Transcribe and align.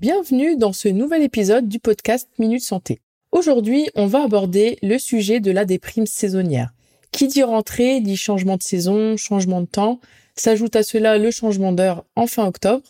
Bienvenue 0.00 0.56
dans 0.56 0.72
ce 0.72 0.88
nouvel 0.88 1.22
épisode 1.22 1.68
du 1.68 1.78
podcast 1.78 2.26
Minute 2.38 2.62
Santé. 2.62 3.02
Aujourd'hui, 3.32 3.90
on 3.94 4.06
va 4.06 4.22
aborder 4.22 4.78
le 4.82 4.98
sujet 4.98 5.40
de 5.40 5.50
la 5.50 5.66
déprime 5.66 6.06
saisonnière. 6.06 6.72
Qui 7.12 7.28
dit 7.28 7.42
rentrée 7.42 8.00
dit 8.00 8.16
changement 8.16 8.56
de 8.56 8.62
saison, 8.62 9.18
changement 9.18 9.60
de 9.60 9.66
temps. 9.66 10.00
S'ajoute 10.36 10.74
à 10.74 10.84
cela 10.84 11.18
le 11.18 11.30
changement 11.30 11.72
d'heure 11.72 12.06
en 12.16 12.26
fin 12.26 12.46
octobre. 12.46 12.82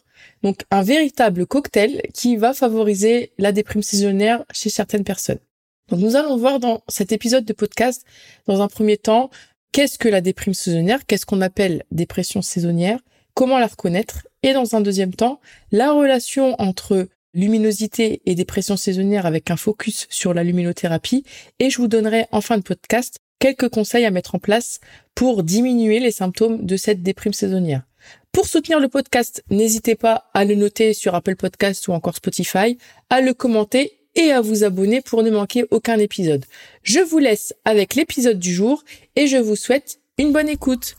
Donc 0.44 0.60
un 0.70 0.82
véritable 0.82 1.46
cocktail 1.46 2.00
qui 2.14 2.36
va 2.36 2.54
favoriser 2.54 3.32
la 3.38 3.50
déprime 3.50 3.82
saisonnière 3.82 4.44
chez 4.52 4.70
certaines 4.70 5.02
personnes. 5.02 5.40
Donc 5.88 5.98
nous 5.98 6.14
allons 6.14 6.36
voir 6.36 6.60
dans 6.60 6.84
cet 6.86 7.10
épisode 7.10 7.44
de 7.44 7.52
podcast, 7.52 8.04
dans 8.46 8.62
un 8.62 8.68
premier 8.68 8.98
temps, 8.98 9.30
qu'est-ce 9.72 9.98
que 9.98 10.08
la 10.08 10.20
déprime 10.20 10.54
saisonnière, 10.54 11.04
qu'est-ce 11.06 11.26
qu'on 11.26 11.40
appelle 11.40 11.82
dépression 11.90 12.40
saisonnière, 12.40 13.00
comment 13.40 13.58
la 13.58 13.68
reconnaître 13.68 14.28
et 14.42 14.52
dans 14.52 14.76
un 14.76 14.82
deuxième 14.82 15.14
temps, 15.14 15.40
la 15.72 15.92
relation 15.92 16.60
entre 16.60 17.08
luminosité 17.32 18.20
et 18.26 18.34
dépression 18.34 18.76
saisonnière 18.76 19.24
avec 19.24 19.50
un 19.50 19.56
focus 19.56 20.06
sur 20.10 20.34
la 20.34 20.44
luminothérapie 20.44 21.24
et 21.58 21.70
je 21.70 21.78
vous 21.78 21.88
donnerai 21.88 22.26
en 22.32 22.42
fin 22.42 22.58
de 22.58 22.62
podcast 22.62 23.16
quelques 23.38 23.70
conseils 23.70 24.04
à 24.04 24.10
mettre 24.10 24.34
en 24.34 24.38
place 24.38 24.78
pour 25.14 25.42
diminuer 25.42 26.00
les 26.00 26.10
symptômes 26.10 26.66
de 26.66 26.76
cette 26.76 27.02
déprime 27.02 27.32
saisonnière. 27.32 27.84
Pour 28.30 28.46
soutenir 28.46 28.78
le 28.78 28.88
podcast, 28.88 29.42
n'hésitez 29.48 29.94
pas 29.94 30.28
à 30.34 30.44
le 30.44 30.54
noter 30.54 30.92
sur 30.92 31.14
Apple 31.14 31.36
Podcast 31.36 31.88
ou 31.88 31.92
encore 31.92 32.16
Spotify, 32.16 32.76
à 33.08 33.22
le 33.22 33.32
commenter 33.32 34.00
et 34.16 34.32
à 34.32 34.42
vous 34.42 34.64
abonner 34.64 35.00
pour 35.00 35.22
ne 35.22 35.30
manquer 35.30 35.64
aucun 35.70 35.98
épisode. 35.98 36.44
Je 36.82 37.00
vous 37.00 37.18
laisse 37.18 37.54
avec 37.64 37.94
l'épisode 37.94 38.38
du 38.38 38.52
jour 38.52 38.84
et 39.16 39.28
je 39.28 39.38
vous 39.38 39.56
souhaite 39.56 39.98
une 40.18 40.34
bonne 40.34 40.50
écoute. 40.50 40.96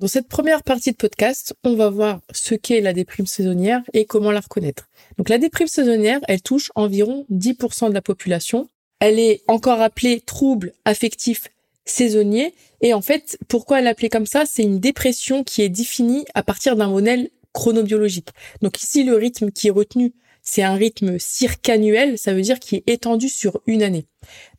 Dans 0.00 0.06
cette 0.06 0.28
première 0.28 0.62
partie 0.62 0.92
de 0.92 0.96
podcast, 0.96 1.56
on 1.64 1.74
va 1.74 1.90
voir 1.90 2.20
ce 2.32 2.54
qu'est 2.54 2.80
la 2.80 2.92
déprime 2.92 3.26
saisonnière 3.26 3.82
et 3.92 4.04
comment 4.04 4.30
la 4.30 4.38
reconnaître. 4.38 4.88
Donc 5.16 5.28
la 5.28 5.38
déprime 5.38 5.66
saisonnière, 5.66 6.20
elle 6.28 6.40
touche 6.40 6.70
environ 6.76 7.26
10% 7.32 7.88
de 7.88 7.94
la 7.94 8.00
population. 8.00 8.68
Elle 9.00 9.18
est 9.18 9.42
encore 9.48 9.80
appelée 9.80 10.20
trouble 10.20 10.72
affectif 10.84 11.48
saisonnier. 11.84 12.54
Et 12.80 12.94
en 12.94 13.02
fait, 13.02 13.38
pourquoi 13.48 13.80
elle 13.80 13.86
est 13.86 13.90
appelée 13.90 14.08
comme 14.08 14.26
ça? 14.26 14.44
C'est 14.46 14.62
une 14.62 14.78
dépression 14.78 15.42
qui 15.42 15.62
est 15.62 15.68
définie 15.68 16.24
à 16.34 16.44
partir 16.44 16.76
d'un 16.76 16.90
modèle 16.90 17.30
chronobiologique. 17.52 18.28
Donc 18.62 18.80
ici, 18.80 19.02
le 19.02 19.16
rythme 19.16 19.50
qui 19.50 19.66
est 19.66 19.72
retenu, 19.72 20.12
c'est 20.42 20.62
un 20.62 20.74
rythme 20.74 21.18
circannuel, 21.18 22.18
ça 22.18 22.34
veut 22.34 22.42
dire 22.42 22.60
qui 22.60 22.76
est 22.76 22.88
étendu 22.88 23.28
sur 23.28 23.60
une 23.66 23.82
année. 23.82 24.06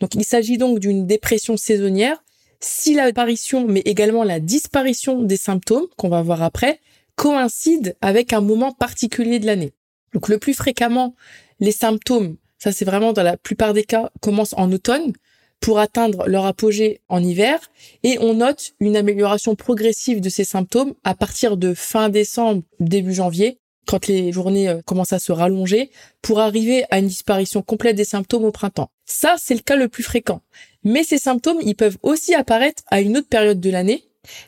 Donc 0.01 0.15
il 0.15 0.25
s'agit 0.25 0.57
donc 0.57 0.79
d'une 0.79 1.07
dépression 1.07 1.55
saisonnière 1.55 2.21
si 2.59 2.93
l'apparition, 2.93 3.65
mais 3.67 3.81
également 3.81 4.23
la 4.23 4.39
disparition 4.39 5.21
des 5.21 5.37
symptômes, 5.37 5.87
qu'on 5.97 6.09
va 6.09 6.21
voir 6.21 6.43
après, 6.43 6.79
coïncide 7.15 7.95
avec 8.01 8.33
un 8.33 8.41
moment 8.41 8.71
particulier 8.71 9.39
de 9.39 9.45
l'année. 9.45 9.73
Donc 10.13 10.29
le 10.29 10.37
plus 10.37 10.53
fréquemment, 10.53 11.15
les 11.59 11.71
symptômes, 11.71 12.37
ça 12.57 12.71
c'est 12.71 12.85
vraiment 12.85 13.13
dans 13.13 13.23
la 13.23 13.37
plupart 13.37 13.73
des 13.73 13.83
cas, 13.83 14.09
commencent 14.21 14.55
en 14.57 14.71
automne 14.71 15.13
pour 15.59 15.79
atteindre 15.79 16.27
leur 16.27 16.45
apogée 16.45 17.01
en 17.09 17.21
hiver 17.21 17.59
et 18.03 18.17
on 18.19 18.35
note 18.35 18.71
une 18.79 18.95
amélioration 18.95 19.55
progressive 19.55 20.21
de 20.21 20.29
ces 20.29 20.45
symptômes 20.45 20.93
à 21.03 21.13
partir 21.15 21.57
de 21.57 21.73
fin 21.73 22.09
décembre, 22.09 22.63
début 22.79 23.13
janvier, 23.13 23.58
quand 23.89 24.05
les 24.05 24.31
journées 24.31 24.69
euh, 24.69 24.81
commencent 24.85 25.13
à 25.13 25.19
se 25.19 25.31
rallonger 25.31 25.89
pour 26.21 26.39
arriver 26.39 26.85
à 26.91 26.99
une 26.99 27.07
disparition 27.07 27.63
complète 27.63 27.95
des 27.95 28.05
symptômes 28.05 28.45
au 28.45 28.51
printemps. 28.51 28.91
Ça, 29.07 29.33
c'est 29.39 29.55
le 29.55 29.61
cas 29.61 29.75
le 29.75 29.87
plus 29.87 30.03
fréquent. 30.03 30.43
Mais 30.83 31.03
ces 31.03 31.17
symptômes, 31.17 31.57
ils 31.63 31.75
peuvent 31.75 31.97
aussi 32.03 32.35
apparaître 32.35 32.83
à 32.91 33.01
une 33.01 33.17
autre 33.17 33.27
période 33.27 33.59
de 33.59 33.69
l'année. 33.71 34.03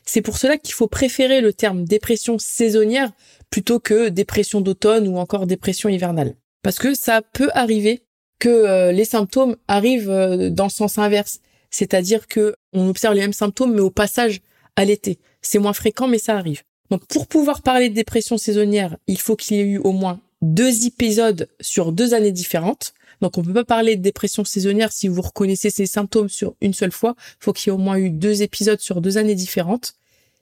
C'est 0.05 0.21
pour 0.21 0.37
cela 0.37 0.57
qu'il 0.57 0.75
faut 0.75 0.85
préférer 0.85 1.41
le 1.41 1.53
terme 1.53 1.85
dépression 1.85 2.37
saisonnière 2.37 3.11
plutôt 3.49 3.79
que 3.79 4.09
dépression 4.09 4.61
d'automne 4.61 5.07
ou 5.07 5.17
encore 5.17 5.47
dépression 5.47 5.89
hivernale. 5.89 6.35
Parce 6.61 6.77
que 6.77 6.93
ça 6.93 7.23
peut 7.23 7.49
arriver 7.55 8.03
que 8.37 8.49
euh, 8.49 8.91
les 8.91 9.05
symptômes 9.05 9.55
arrivent 9.67 10.11
euh, 10.11 10.51
dans 10.51 10.65
le 10.65 10.69
sens 10.69 10.99
inverse. 10.99 11.39
C'est-à-dire 11.71 12.27
que 12.27 12.53
on 12.73 12.87
observe 12.87 13.15
les 13.15 13.21
mêmes 13.21 13.33
symptômes, 13.33 13.73
mais 13.73 13.81
au 13.81 13.89
passage 13.89 14.41
à 14.75 14.85
l'été. 14.85 15.17
C'est 15.41 15.57
moins 15.57 15.73
fréquent, 15.73 16.07
mais 16.07 16.19
ça 16.19 16.37
arrive. 16.37 16.61
Donc, 16.91 17.05
pour 17.07 17.25
pouvoir 17.25 17.61
parler 17.61 17.89
de 17.89 17.95
dépression 17.95 18.37
saisonnière, 18.37 18.97
il 19.07 19.19
faut 19.19 19.35
qu'il 19.35 19.57
y 19.57 19.59
ait 19.61 19.63
eu 19.63 19.77
au 19.79 19.93
moins 19.93 20.19
deux 20.41 20.85
épisodes 20.85 21.47
sur 21.59 21.91
deux 21.91 22.13
années 22.13 22.31
différentes. 22.31 22.93
Donc 23.21 23.37
on 23.37 23.43
peut 23.43 23.53
pas 23.53 23.63
parler 23.63 23.95
de 23.95 24.01
dépression 24.01 24.43
saisonnière 24.43 24.91
si 24.91 25.07
vous 25.07 25.21
reconnaissez 25.21 25.69
ces 25.69 25.85
symptômes 25.85 26.29
sur 26.29 26.55
une 26.61 26.73
seule 26.73 26.91
fois. 26.91 27.15
Il 27.17 27.43
faut 27.43 27.53
qu'il 27.53 27.67
y 27.67 27.69
ait 27.69 27.77
au 27.77 27.81
moins 27.81 27.97
eu 27.97 28.09
deux 28.09 28.41
épisodes 28.41 28.79
sur 28.79 29.01
deux 29.01 29.17
années 29.17 29.35
différentes. 29.35 29.93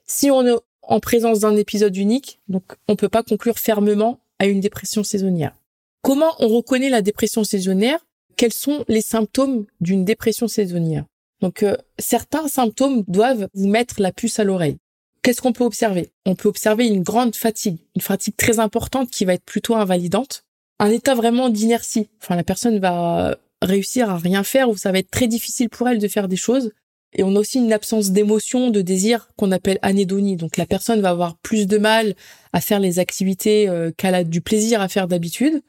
Si 0.06 0.30
on 0.30 0.46
est 0.46 0.58
en 0.82 0.98
présence 0.98 1.40
d'un 1.40 1.56
épisode 1.56 1.96
unique, 1.96 2.40
donc 2.48 2.64
on 2.88 2.96
peut 2.96 3.08
pas 3.08 3.22
conclure 3.22 3.58
fermement 3.58 4.18
à 4.38 4.46
une 4.46 4.60
dépression 4.60 5.04
saisonnière. 5.04 5.54
Comment 6.02 6.34
on 6.38 6.48
reconnaît 6.48 6.88
la 6.88 7.02
dépression 7.02 7.44
saisonnière? 7.44 7.98
Quels 8.36 8.54
sont 8.54 8.84
les 8.88 9.02
symptômes 9.02 9.66
d'une 9.82 10.06
dépression 10.06 10.48
saisonnière? 10.48 11.04
Donc 11.42 11.62
euh, 11.62 11.76
certains 11.98 12.48
symptômes 12.48 13.04
doivent 13.06 13.48
vous 13.52 13.68
mettre 13.68 14.00
la 14.00 14.12
puce 14.12 14.38
à 14.38 14.44
l'oreille. 14.44 14.78
Qu'est-ce 15.22 15.42
qu'on 15.42 15.52
peut 15.52 15.64
observer? 15.64 16.10
On 16.26 16.34
peut 16.34 16.48
observer 16.48 16.86
une 16.86 17.02
grande 17.02 17.36
fatigue, 17.36 17.78
une 17.94 18.02
fatigue 18.02 18.36
très 18.36 18.58
importante 18.58 19.10
qui 19.10 19.24
va 19.24 19.34
être 19.34 19.44
plutôt 19.44 19.74
invalidante 19.74 20.44
un 20.80 20.90
état 20.90 21.14
vraiment 21.14 21.50
d'inertie. 21.50 22.08
Enfin, 22.20 22.34
la 22.34 22.42
personne 22.42 22.80
va 22.80 23.36
réussir 23.62 24.10
à 24.10 24.16
rien 24.16 24.42
faire 24.42 24.70
ou 24.70 24.76
ça 24.76 24.90
va 24.90 24.98
être 24.98 25.10
très 25.10 25.28
difficile 25.28 25.68
pour 25.68 25.88
elle 25.88 25.98
de 25.98 26.08
faire 26.08 26.26
des 26.26 26.36
choses. 26.36 26.72
Et 27.12 27.22
on 27.22 27.36
a 27.36 27.40
aussi 27.40 27.58
une 27.58 27.72
absence 27.72 28.10
d'émotion, 28.12 28.70
de 28.70 28.80
désir 28.80 29.28
qu'on 29.36 29.52
appelle 29.52 29.78
anédonie. 29.82 30.36
Donc 30.36 30.56
la 30.56 30.64
personne 30.64 31.00
va 31.00 31.10
avoir 31.10 31.36
plus 31.36 31.66
de 31.66 31.76
mal 31.76 32.14
à 32.52 32.60
faire 32.60 32.80
les 32.80 32.98
activités 32.98 33.68
euh, 33.68 33.90
qu'elle 33.94 34.14
a 34.14 34.24
du 34.24 34.40
plaisir 34.40 34.80
à 34.80 34.88
faire 34.88 35.06
d'habitude. 35.06 35.60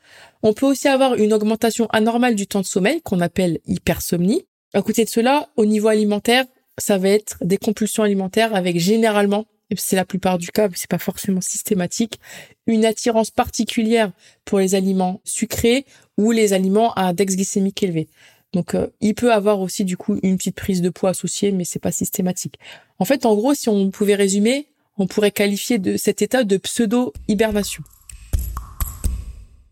On 0.44 0.54
peut 0.54 0.68
aussi 0.68 0.88
avoir 0.88 1.16
une 1.16 1.34
augmentation 1.34 1.88
anormale 1.88 2.36
du 2.36 2.48
temps 2.48 2.62
de 2.62 2.66
sommeil 2.66 3.02
qu'on 3.02 3.20
appelle 3.20 3.60
hypersomnie. 3.66 4.46
À 4.74 4.82
côté 4.82 5.04
de 5.04 5.10
cela, 5.10 5.50
au 5.58 5.66
niveau 5.66 5.90
alimentaire, 5.90 6.46
ça 6.82 6.98
va 6.98 7.10
être 7.10 7.38
des 7.42 7.58
compulsions 7.58 8.04
alimentaires 8.04 8.56
avec 8.56 8.80
généralement 8.80 9.46
c'est 9.78 9.96
la 9.96 10.06
plupart 10.06 10.38
du 10.38 10.50
cas, 10.50 10.70
c'est 10.76 10.90
pas 10.90 10.98
forcément 10.98 11.42
systématique, 11.42 12.20
une 12.68 12.86
attirance 12.86 13.32
particulière 13.32 14.12
pour 14.46 14.60
les 14.60 14.76
aliments 14.76 15.22
sucrés 15.24 15.86
ou 16.18 16.32
les 16.32 16.54
aliments 16.54 16.94
à 16.94 17.04
index 17.04 17.36
glycémique 17.36 17.82
élevé. 17.84 18.10
Donc 18.54 18.76
euh, 18.76 18.88
il 19.00 19.16
peut 19.16 19.32
avoir 19.32 19.62
aussi 19.62 19.86
du 19.86 19.96
coup 19.96 20.20
une 20.24 20.38
petite 20.38 20.58
prise 20.58 20.82
de 20.82 20.90
poids 20.90 21.12
associée, 21.12 21.52
mais 21.52 21.64
c'est 21.64 21.80
pas 21.80 21.92
systématique. 21.92 22.60
En 23.00 23.06
fait, 23.06 23.26
en 23.26 23.36
gros, 23.36 23.54
si 23.54 23.70
on 23.70 23.92
pouvait 23.92 24.16
résumer, 24.16 24.68
on 24.98 25.08
pourrait 25.08 25.32
qualifier 25.32 25.80
de 25.80 25.96
cet 25.96 26.22
état 26.22 26.44
de 26.44 26.58
pseudo-hibernation. 26.58 27.84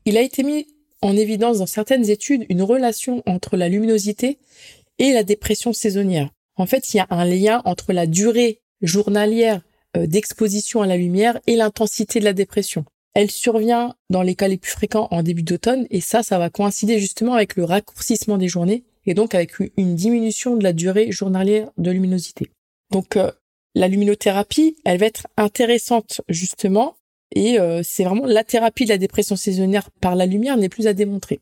Il 0.06 0.18
a 0.18 0.22
été 0.22 0.44
mis 0.44 0.66
en 1.02 1.16
évidence 1.16 1.60
dans 1.60 1.66
certaines 1.66 2.10
études 2.10 2.46
une 2.50 2.62
relation 2.62 3.22
entre 3.26 3.58
la 3.58 3.68
luminosité 3.68 4.38
et 4.98 5.12
la 5.12 5.24
dépression 5.24 5.74
saisonnière. 5.74 6.30
En 6.60 6.66
fait, 6.66 6.94
il 6.94 6.98
y 6.98 7.00
a 7.00 7.08
un 7.10 7.26
lien 7.26 7.62
entre 7.64 7.94
la 7.94 8.06
durée 8.06 8.62
journalière 8.82 9.62
euh, 9.98 10.06
d'exposition 10.06 10.82
à 10.82 10.88
la 10.88 10.98
lumière 10.98 11.40
et 11.48 11.56
l'intensité 11.56 12.20
de 12.20 12.26
la 12.26 12.34
dépression. 12.34 12.84
Elle 13.16 13.32
survient 13.32 13.96
dans 14.10 14.22
les 14.22 14.36
cas 14.36 14.50
les 14.50 14.58
plus 14.58 14.72
fréquents 14.72 15.08
en 15.10 15.24
début 15.24 15.42
d'automne 15.42 15.88
et 15.90 16.02
ça, 16.02 16.22
ça 16.22 16.38
va 16.38 16.50
coïncider 16.50 17.00
justement 17.00 17.34
avec 17.34 17.56
le 17.56 17.64
raccourcissement 17.64 18.38
des 18.38 18.50
journées 18.50 18.84
et 19.06 19.14
donc 19.14 19.34
avec 19.34 19.54
une 19.78 19.96
diminution 19.96 20.58
de 20.58 20.64
la 20.64 20.74
durée 20.74 21.12
journalière 21.12 21.72
de 21.78 21.92
luminosité. 21.92 22.52
Donc 22.92 23.16
euh, 23.16 23.32
la 23.74 23.88
luminothérapie, 23.88 24.76
elle 24.84 25.00
va 25.00 25.06
être 25.06 25.28
intéressante 25.38 26.22
justement 26.28 26.98
et 27.34 27.58
euh, 27.58 27.82
c'est 27.84 28.04
vraiment 28.04 28.26
la 28.26 28.44
thérapie 28.44 28.84
de 28.84 28.90
la 28.90 28.98
dépression 28.98 29.38
saisonnière 29.38 29.90
par 30.02 30.16
la 30.16 30.26
lumière 30.26 30.58
n'est 30.58 30.70
plus 30.70 30.88
à 30.88 30.94
démontrer. 30.94 31.40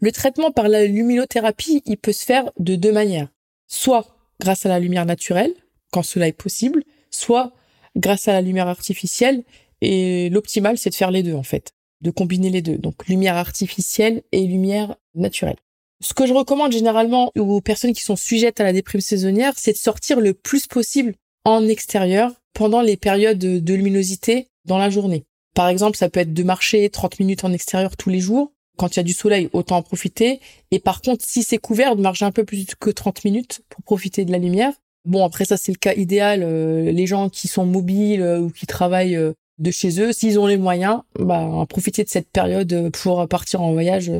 Le 0.00 0.12
traitement 0.12 0.52
par 0.52 0.68
la 0.68 0.84
luminothérapie, 0.84 1.82
il 1.86 1.96
peut 1.96 2.12
se 2.12 2.24
faire 2.24 2.50
de 2.58 2.76
deux 2.76 2.92
manières. 2.92 3.28
Soit 3.66 4.17
grâce 4.40 4.66
à 4.66 4.68
la 4.68 4.78
lumière 4.78 5.06
naturelle, 5.06 5.54
quand 5.92 6.02
cela 6.02 6.28
est 6.28 6.32
possible, 6.32 6.84
soit 7.10 7.52
grâce 7.96 8.28
à 8.28 8.32
la 8.32 8.40
lumière 8.40 8.68
artificielle. 8.68 9.44
Et 9.80 10.28
l'optimal, 10.30 10.78
c'est 10.78 10.90
de 10.90 10.94
faire 10.94 11.10
les 11.10 11.22
deux, 11.22 11.34
en 11.34 11.42
fait, 11.42 11.72
de 12.00 12.10
combiner 12.10 12.50
les 12.50 12.62
deux. 12.62 12.78
Donc, 12.78 13.06
lumière 13.08 13.36
artificielle 13.36 14.22
et 14.32 14.46
lumière 14.46 14.96
naturelle. 15.14 15.56
Ce 16.00 16.14
que 16.14 16.26
je 16.26 16.32
recommande 16.32 16.72
généralement 16.72 17.32
aux 17.36 17.60
personnes 17.60 17.92
qui 17.92 18.02
sont 18.02 18.16
sujettes 18.16 18.60
à 18.60 18.64
la 18.64 18.72
déprime 18.72 19.00
saisonnière, 19.00 19.54
c'est 19.56 19.72
de 19.72 19.78
sortir 19.78 20.20
le 20.20 20.32
plus 20.32 20.66
possible 20.66 21.14
en 21.44 21.66
extérieur 21.66 22.32
pendant 22.52 22.82
les 22.82 22.96
périodes 22.96 23.38
de 23.38 23.74
luminosité 23.74 24.48
dans 24.64 24.78
la 24.78 24.90
journée. 24.90 25.24
Par 25.54 25.68
exemple, 25.68 25.96
ça 25.96 26.08
peut 26.08 26.20
être 26.20 26.34
de 26.34 26.42
marcher 26.44 26.88
30 26.88 27.18
minutes 27.18 27.44
en 27.44 27.52
extérieur 27.52 27.96
tous 27.96 28.10
les 28.10 28.20
jours. 28.20 28.52
Quand 28.78 28.94
il 28.94 28.98
y 28.98 29.00
a 29.00 29.02
du 29.02 29.12
soleil, 29.12 29.50
autant 29.52 29.76
en 29.76 29.82
profiter. 29.82 30.40
Et 30.70 30.78
par 30.78 31.02
contre, 31.02 31.24
si 31.26 31.42
c'est 31.42 31.58
couvert, 31.58 31.96
de 31.96 32.00
marcher 32.00 32.24
un 32.24 32.30
peu 32.30 32.44
plus 32.44 32.66
que 32.78 32.90
30 32.90 33.24
minutes 33.24 33.60
pour 33.68 33.82
profiter 33.82 34.24
de 34.24 34.32
la 34.32 34.38
lumière. 34.38 34.72
Bon, 35.04 35.24
après 35.24 35.44
ça, 35.44 35.56
c'est 35.56 35.72
le 35.72 35.78
cas 35.78 35.94
idéal. 35.94 36.42
Euh, 36.42 36.92
les 36.92 37.06
gens 37.06 37.28
qui 37.28 37.48
sont 37.48 37.66
mobiles 37.66 38.22
euh, 38.22 38.40
ou 38.40 38.50
qui 38.50 38.66
travaillent 38.66 39.16
euh, 39.16 39.32
de 39.58 39.70
chez 39.70 40.00
eux, 40.00 40.12
s'ils 40.12 40.38
ont 40.38 40.46
les 40.46 40.56
moyens, 40.56 41.00
bah, 41.18 41.64
profiter 41.68 42.04
de 42.04 42.08
cette 42.08 42.30
période 42.30 42.90
pour 42.92 43.26
partir 43.26 43.60
en 43.60 43.72
voyage 43.72 44.12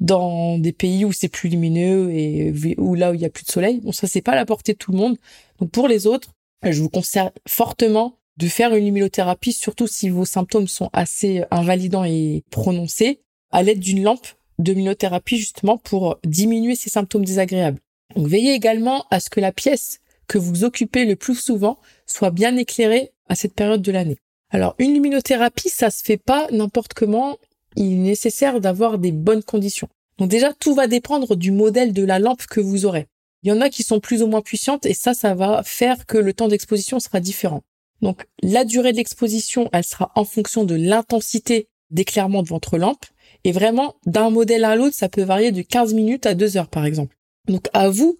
dans 0.00 0.58
des 0.58 0.72
pays 0.72 1.04
où 1.04 1.12
c'est 1.12 1.28
plus 1.28 1.50
lumineux 1.50 2.10
et 2.12 2.54
où 2.78 2.94
là 2.94 3.10
où 3.10 3.14
il 3.14 3.20
y 3.20 3.26
a 3.26 3.28
plus 3.28 3.44
de 3.44 3.50
soleil. 3.50 3.80
Bon, 3.80 3.92
ça, 3.92 4.06
c'est 4.06 4.22
pas 4.22 4.32
à 4.32 4.36
la 4.36 4.46
portée 4.46 4.72
de 4.72 4.78
tout 4.78 4.92
le 4.92 4.98
monde. 4.98 5.18
Donc, 5.60 5.70
pour 5.70 5.86
les 5.86 6.06
autres, 6.06 6.30
je 6.62 6.80
vous 6.80 6.88
conseille 6.88 7.28
fortement 7.46 8.16
de 8.38 8.48
faire 8.48 8.74
une 8.74 8.84
luminothérapie, 8.84 9.52
surtout 9.52 9.86
si 9.86 10.08
vos 10.08 10.24
symptômes 10.24 10.68
sont 10.68 10.90
assez 10.92 11.42
invalidants 11.50 12.04
et 12.04 12.44
prononcés, 12.50 13.20
à 13.56 13.62
l'aide 13.62 13.80
d'une 13.80 14.02
lampe 14.02 14.26
de 14.58 14.74
luminothérapie 14.74 15.38
justement 15.38 15.78
pour 15.78 16.18
diminuer 16.24 16.76
ces 16.76 16.90
symptômes 16.90 17.24
désagréables. 17.24 17.80
Donc, 18.14 18.28
veillez 18.28 18.52
également 18.52 19.06
à 19.10 19.18
ce 19.18 19.30
que 19.30 19.40
la 19.40 19.50
pièce 19.50 20.00
que 20.28 20.36
vous 20.36 20.64
occupez 20.64 21.06
le 21.06 21.16
plus 21.16 21.36
souvent 21.36 21.78
soit 22.04 22.30
bien 22.30 22.54
éclairée 22.58 23.12
à 23.30 23.34
cette 23.34 23.54
période 23.54 23.80
de 23.80 23.90
l'année. 23.90 24.18
Alors, 24.50 24.74
une 24.78 24.92
luminothérapie, 24.92 25.70
ça 25.70 25.88
se 25.88 26.04
fait 26.04 26.18
pas 26.18 26.48
n'importe 26.52 26.92
comment. 26.92 27.38
Il 27.76 27.94
est 27.94 27.96
nécessaire 27.96 28.60
d'avoir 28.60 28.98
des 28.98 29.10
bonnes 29.10 29.42
conditions. 29.42 29.88
Donc 30.18 30.28
déjà, 30.28 30.52
tout 30.52 30.74
va 30.74 30.86
dépendre 30.86 31.34
du 31.34 31.50
modèle 31.50 31.94
de 31.94 32.04
la 32.04 32.18
lampe 32.18 32.44
que 32.46 32.60
vous 32.60 32.84
aurez. 32.84 33.06
Il 33.42 33.48
y 33.48 33.52
en 33.52 33.62
a 33.62 33.70
qui 33.70 33.84
sont 33.84 34.00
plus 34.00 34.22
ou 34.22 34.26
moins 34.26 34.42
puissantes 34.42 34.84
et 34.84 34.92
ça, 34.92 35.14
ça 35.14 35.34
va 35.34 35.62
faire 35.62 36.04
que 36.04 36.18
le 36.18 36.34
temps 36.34 36.48
d'exposition 36.48 37.00
sera 37.00 37.20
différent. 37.20 37.62
Donc, 38.02 38.26
la 38.42 38.66
durée 38.66 38.92
d'exposition, 38.92 39.70
elle 39.72 39.84
sera 39.84 40.12
en 40.14 40.26
fonction 40.26 40.64
de 40.64 40.74
l'intensité 40.74 41.68
d'éclairement 41.90 42.42
de 42.42 42.48
votre 42.48 42.76
lampe. 42.76 43.06
Et 43.46 43.52
vraiment, 43.52 43.94
d'un 44.06 44.28
modèle 44.28 44.64
à 44.64 44.74
l'autre, 44.74 44.96
ça 44.96 45.08
peut 45.08 45.22
varier 45.22 45.52
de 45.52 45.62
15 45.62 45.94
minutes 45.94 46.26
à 46.26 46.34
2 46.34 46.56
heures, 46.56 46.66
par 46.66 46.84
exemple. 46.84 47.16
Donc, 47.46 47.68
à 47.72 47.88
vous 47.88 48.18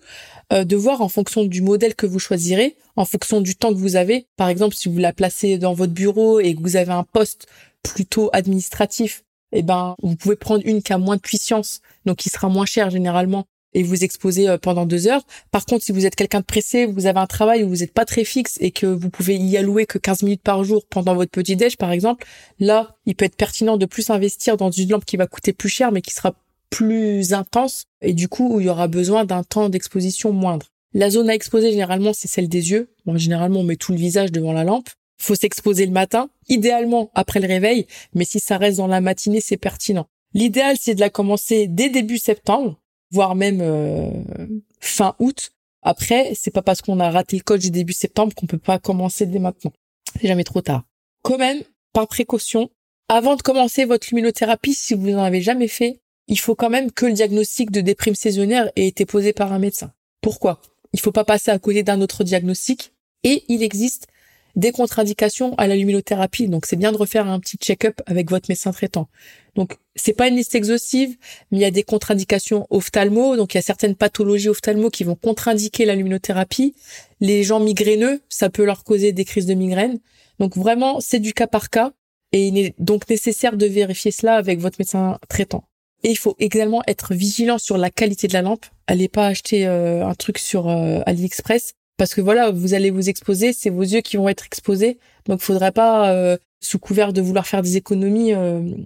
euh, 0.52 0.62
de 0.62 0.76
voir 0.76 1.00
en 1.00 1.08
fonction 1.08 1.44
du 1.44 1.62
modèle 1.62 1.96
que 1.96 2.06
vous 2.06 2.20
choisirez, 2.20 2.76
en 2.94 3.04
fonction 3.04 3.40
du 3.40 3.56
temps 3.56 3.70
que 3.70 3.78
vous 3.78 3.96
avez. 3.96 4.28
Par 4.36 4.48
exemple, 4.48 4.76
si 4.76 4.88
vous 4.88 4.98
la 4.98 5.12
placez 5.12 5.58
dans 5.58 5.74
votre 5.74 5.92
bureau 5.92 6.38
et 6.38 6.54
que 6.54 6.60
vous 6.60 6.76
avez 6.76 6.92
un 6.92 7.02
poste 7.02 7.48
plutôt 7.82 8.30
administratif, 8.32 9.24
eh 9.50 9.62
ben, 9.62 9.96
vous 10.00 10.14
pouvez 10.14 10.36
prendre 10.36 10.62
une 10.64 10.80
qui 10.80 10.92
a 10.92 10.98
moins 10.98 11.16
de 11.16 11.20
puissance, 11.20 11.80
donc 12.04 12.18
qui 12.18 12.28
sera 12.28 12.48
moins 12.48 12.64
cher 12.64 12.90
généralement, 12.90 13.46
et 13.76 13.82
vous 13.82 14.02
exposer 14.02 14.48
euh, 14.48 14.58
pendant 14.58 14.86
deux 14.86 15.06
heures. 15.06 15.22
Par 15.52 15.66
contre, 15.66 15.84
si 15.84 15.92
vous 15.92 16.06
êtes 16.06 16.16
quelqu'un 16.16 16.40
de 16.40 16.46
pressé, 16.46 16.86
vous 16.86 17.06
avez 17.06 17.20
un 17.20 17.26
travail 17.26 17.62
où 17.62 17.68
vous 17.68 17.76
n'êtes 17.76 17.92
pas 17.92 18.06
très 18.06 18.24
fixe 18.24 18.56
et 18.60 18.70
que 18.70 18.86
vous 18.86 19.10
pouvez 19.10 19.36
y 19.36 19.56
allouer 19.56 19.84
que 19.84 19.98
15 19.98 20.22
minutes 20.22 20.42
par 20.42 20.64
jour 20.64 20.84
pendant 20.88 21.14
votre 21.14 21.30
petit 21.30 21.56
déj, 21.56 21.76
par 21.76 21.92
exemple, 21.92 22.26
là, 22.58 22.96
il 23.04 23.14
peut 23.14 23.26
être 23.26 23.36
pertinent 23.36 23.76
de 23.76 23.84
plus 23.84 24.08
investir 24.08 24.56
dans 24.56 24.70
une 24.70 24.88
lampe 24.88 25.04
qui 25.04 25.18
va 25.18 25.26
coûter 25.26 25.52
plus 25.52 25.68
cher, 25.68 25.92
mais 25.92 26.00
qui 26.00 26.12
sera 26.12 26.34
plus 26.70 27.34
intense 27.34 27.84
et 28.00 28.14
du 28.14 28.28
coup 28.28 28.54
où 28.54 28.60
il 28.60 28.66
y 28.66 28.68
aura 28.68 28.88
besoin 28.88 29.24
d'un 29.24 29.42
temps 29.42 29.68
d'exposition 29.68 30.32
moindre. 30.32 30.66
La 30.94 31.10
zone 31.10 31.28
à 31.28 31.34
exposer 31.34 31.70
généralement 31.70 32.12
c'est 32.14 32.28
celle 32.28 32.48
des 32.48 32.70
yeux. 32.70 32.90
Bon, 33.04 33.16
généralement 33.16 33.60
on 33.60 33.64
met 33.64 33.76
tout 33.76 33.92
le 33.92 33.98
visage 33.98 34.32
devant 34.32 34.52
la 34.52 34.64
lampe. 34.64 34.88
Faut 35.18 35.34
s'exposer 35.34 35.86
le 35.86 35.92
matin, 35.92 36.28
idéalement 36.48 37.10
après 37.14 37.40
le 37.40 37.46
réveil, 37.46 37.86
mais 38.14 38.24
si 38.24 38.40
ça 38.40 38.58
reste 38.58 38.78
dans 38.78 38.86
la 38.86 39.00
matinée 39.00 39.40
c'est 39.40 39.56
pertinent. 39.56 40.06
L'idéal 40.34 40.76
c'est 40.80 40.94
de 40.94 41.00
la 41.00 41.10
commencer 41.10 41.66
dès 41.68 41.88
début 41.88 42.18
septembre, 42.18 42.78
voire 43.10 43.34
même 43.34 43.60
euh, 43.60 44.10
fin 44.80 45.14
août. 45.18 45.52
Après, 45.82 46.32
c'est 46.34 46.50
pas 46.50 46.62
parce 46.62 46.82
qu'on 46.82 47.00
a 47.00 47.10
raté 47.10 47.36
le 47.36 47.42
coach 47.42 47.60
du 47.60 47.70
début 47.70 47.92
septembre 47.92 48.34
qu'on 48.34 48.46
peut 48.46 48.58
pas 48.58 48.78
commencer 48.78 49.26
dès 49.26 49.38
maintenant. 49.38 49.72
C'est 50.20 50.28
jamais 50.28 50.44
trop 50.44 50.62
tard. 50.62 50.84
Quand 51.22 51.38
même, 51.38 51.62
par 51.92 52.08
précaution, 52.08 52.70
avant 53.08 53.36
de 53.36 53.42
commencer 53.42 53.84
votre 53.84 54.08
luminothérapie, 54.10 54.74
si 54.74 54.94
vous 54.94 55.10
n'en 55.10 55.22
avez 55.22 55.40
jamais 55.40 55.68
fait, 55.68 56.00
il 56.28 56.38
faut 56.38 56.56
quand 56.56 56.70
même 56.70 56.90
que 56.90 57.06
le 57.06 57.12
diagnostic 57.12 57.70
de 57.70 57.80
déprime 57.80 58.16
saisonnière 58.16 58.70
ait 58.74 58.88
été 58.88 59.06
posé 59.06 59.32
par 59.32 59.52
un 59.52 59.58
médecin. 59.58 59.92
Pourquoi? 60.20 60.60
Il 60.92 61.00
faut 61.00 61.12
pas 61.12 61.24
passer 61.24 61.50
à 61.50 61.58
côté 61.58 61.82
d'un 61.82 62.00
autre 62.00 62.24
diagnostic 62.24 62.92
et 63.22 63.44
il 63.48 63.62
existe 63.62 64.08
des 64.56 64.72
contre-indications 64.72 65.54
à 65.56 65.66
la 65.66 65.76
luminothérapie. 65.76 66.48
Donc 66.48 66.66
c'est 66.66 66.76
bien 66.76 66.90
de 66.90 66.96
refaire 66.96 67.28
un 67.28 67.38
petit 67.38 67.58
check-up 67.58 68.00
avec 68.06 68.30
votre 68.30 68.46
médecin 68.48 68.72
traitant. 68.72 69.08
Donc 69.54 69.76
c'est 69.94 70.14
pas 70.14 70.28
une 70.28 70.36
liste 70.36 70.54
exhaustive, 70.54 71.16
mais 71.50 71.58
il 71.58 71.60
y 71.60 71.66
a 71.66 71.70
des 71.70 71.82
contre-indications 71.82 72.66
ophtalmo. 72.70 73.36
Donc 73.36 73.54
il 73.54 73.58
y 73.58 73.60
a 73.60 73.62
certaines 73.62 73.94
pathologies 73.94 74.48
ophtalmo 74.48 74.90
qui 74.90 75.04
vont 75.04 75.14
contre-indiquer 75.14 75.84
la 75.84 75.94
luminothérapie. 75.94 76.74
Les 77.20 77.44
gens 77.44 77.60
migraineux, 77.60 78.22
ça 78.28 78.48
peut 78.48 78.64
leur 78.64 78.82
causer 78.82 79.12
des 79.12 79.24
crises 79.24 79.46
de 79.46 79.54
migraine. 79.54 80.00
Donc 80.38 80.56
vraiment, 80.56 81.00
c'est 81.00 81.20
du 81.20 81.32
cas 81.32 81.46
par 81.46 81.70
cas. 81.70 81.92
Et 82.32 82.48
il 82.48 82.58
est 82.58 82.74
donc 82.78 83.08
nécessaire 83.08 83.56
de 83.56 83.66
vérifier 83.66 84.10
cela 84.10 84.36
avec 84.36 84.58
votre 84.58 84.76
médecin 84.78 85.18
traitant. 85.28 85.64
Et 86.02 86.10
il 86.10 86.16
faut 86.16 86.34
également 86.38 86.82
être 86.86 87.14
vigilant 87.14 87.58
sur 87.58 87.78
la 87.78 87.90
qualité 87.90 88.26
de 88.26 88.32
la 88.32 88.42
lampe. 88.42 88.66
Allez 88.86 89.08
pas 89.08 89.26
acheter 89.26 89.66
euh, 89.66 90.06
un 90.06 90.14
truc 90.14 90.38
sur 90.38 90.68
euh, 90.68 91.00
AliExpress 91.06 91.74
parce 91.96 92.14
que 92.14 92.20
voilà, 92.20 92.50
vous 92.50 92.74
allez 92.74 92.90
vous 92.90 93.08
exposer, 93.08 93.52
c'est 93.52 93.70
vos 93.70 93.82
yeux 93.82 94.00
qui 94.00 94.16
vont 94.16 94.28
être 94.28 94.46
exposés. 94.46 94.98
Donc, 95.26 95.40
faudrait 95.40 95.72
pas 95.72 96.12
euh, 96.12 96.36
sous 96.60 96.78
couvert 96.78 97.12
de 97.12 97.20
vouloir 97.20 97.46
faire 97.46 97.62
des 97.62 97.76
économies, 97.76 98.32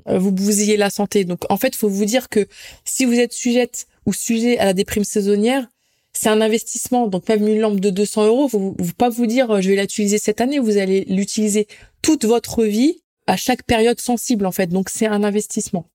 vous 0.07 0.33
bousiller 0.33 0.77
la 0.77 0.91
santé. 0.91 1.25
Donc, 1.25 1.41
en 1.51 1.57
fait, 1.57 1.75
faut 1.75 1.89
vous 1.89 2.05
dire 2.05 2.29
que 2.29 2.47
si 2.85 3.05
vous 3.05 3.15
êtes 3.15 3.33
sujette 3.33 3.87
ou 4.07 4.13
sujet 4.13 4.59
à 4.59 4.65
la 4.65 4.75
déprime 4.75 5.05
saisonnière, 5.05 5.67
c'est 6.13 6.29
un 6.29 6.41
investissement. 6.41 7.07
Donc, 7.09 7.29
même 7.29 7.47
une 7.47 7.61
lampe 7.61 7.81
de 7.81 7.91
200 7.91 8.27
euros, 8.27 8.49
faut, 8.49 8.77
faut 8.79 8.93
pas 8.97 9.09
vous 9.09 9.27
dire, 9.27 9.61
je 9.61 9.71
vais 9.71 9.77
l'utiliser 9.81 10.19
cette 10.19 10.41
année. 10.41 10.59
Vous 10.59 10.77
allez 10.79 11.05
l'utiliser 11.05 11.69
toute 12.03 12.25
votre 12.25 12.65
vie 12.65 13.01
à 13.27 13.37
chaque 13.37 13.63
période 13.63 14.01
sensible, 14.01 14.47
en 14.47 14.53
fait. 14.53 14.67
Donc, 14.67 14.89
c'est 14.89 15.07
un 15.07 15.23
investissement. 15.23 15.87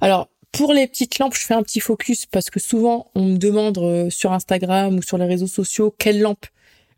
Alors, 0.00 0.28
pour 0.52 0.74
les 0.74 0.86
petites 0.86 1.18
lampes, 1.18 1.34
je 1.34 1.44
fais 1.44 1.54
un 1.54 1.62
petit 1.62 1.80
focus 1.80 2.26
parce 2.26 2.50
que 2.50 2.60
souvent 2.60 3.10
on 3.14 3.24
me 3.24 3.38
demande 3.38 3.78
euh, 3.78 4.10
sur 4.10 4.32
Instagram 4.32 4.98
ou 4.98 5.02
sur 5.02 5.16
les 5.16 5.24
réseaux 5.24 5.46
sociaux 5.46 5.94
quelle 5.96 6.20
lampe 6.20 6.44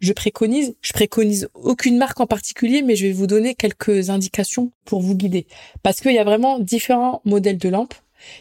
je 0.01 0.13
préconise. 0.13 0.75
Je 0.81 0.93
préconise 0.93 1.49
aucune 1.55 1.97
marque 1.97 2.21
en 2.21 2.27
particulier, 2.27 2.83
mais 2.83 2.97
je 2.97 3.07
vais 3.07 3.13
vous 3.13 3.27
donner 3.27 3.55
quelques 3.55 4.11
indications 4.11 4.73
pour 4.85 5.01
vous 5.01 5.15
guider. 5.15 5.47
Parce 5.83 6.01
qu'il 6.01 6.13
y 6.13 6.19
a 6.19 6.25
vraiment 6.25 6.59
différents 6.59 7.21
modèles 7.25 7.59
de 7.59 7.69
lampes. 7.69 7.95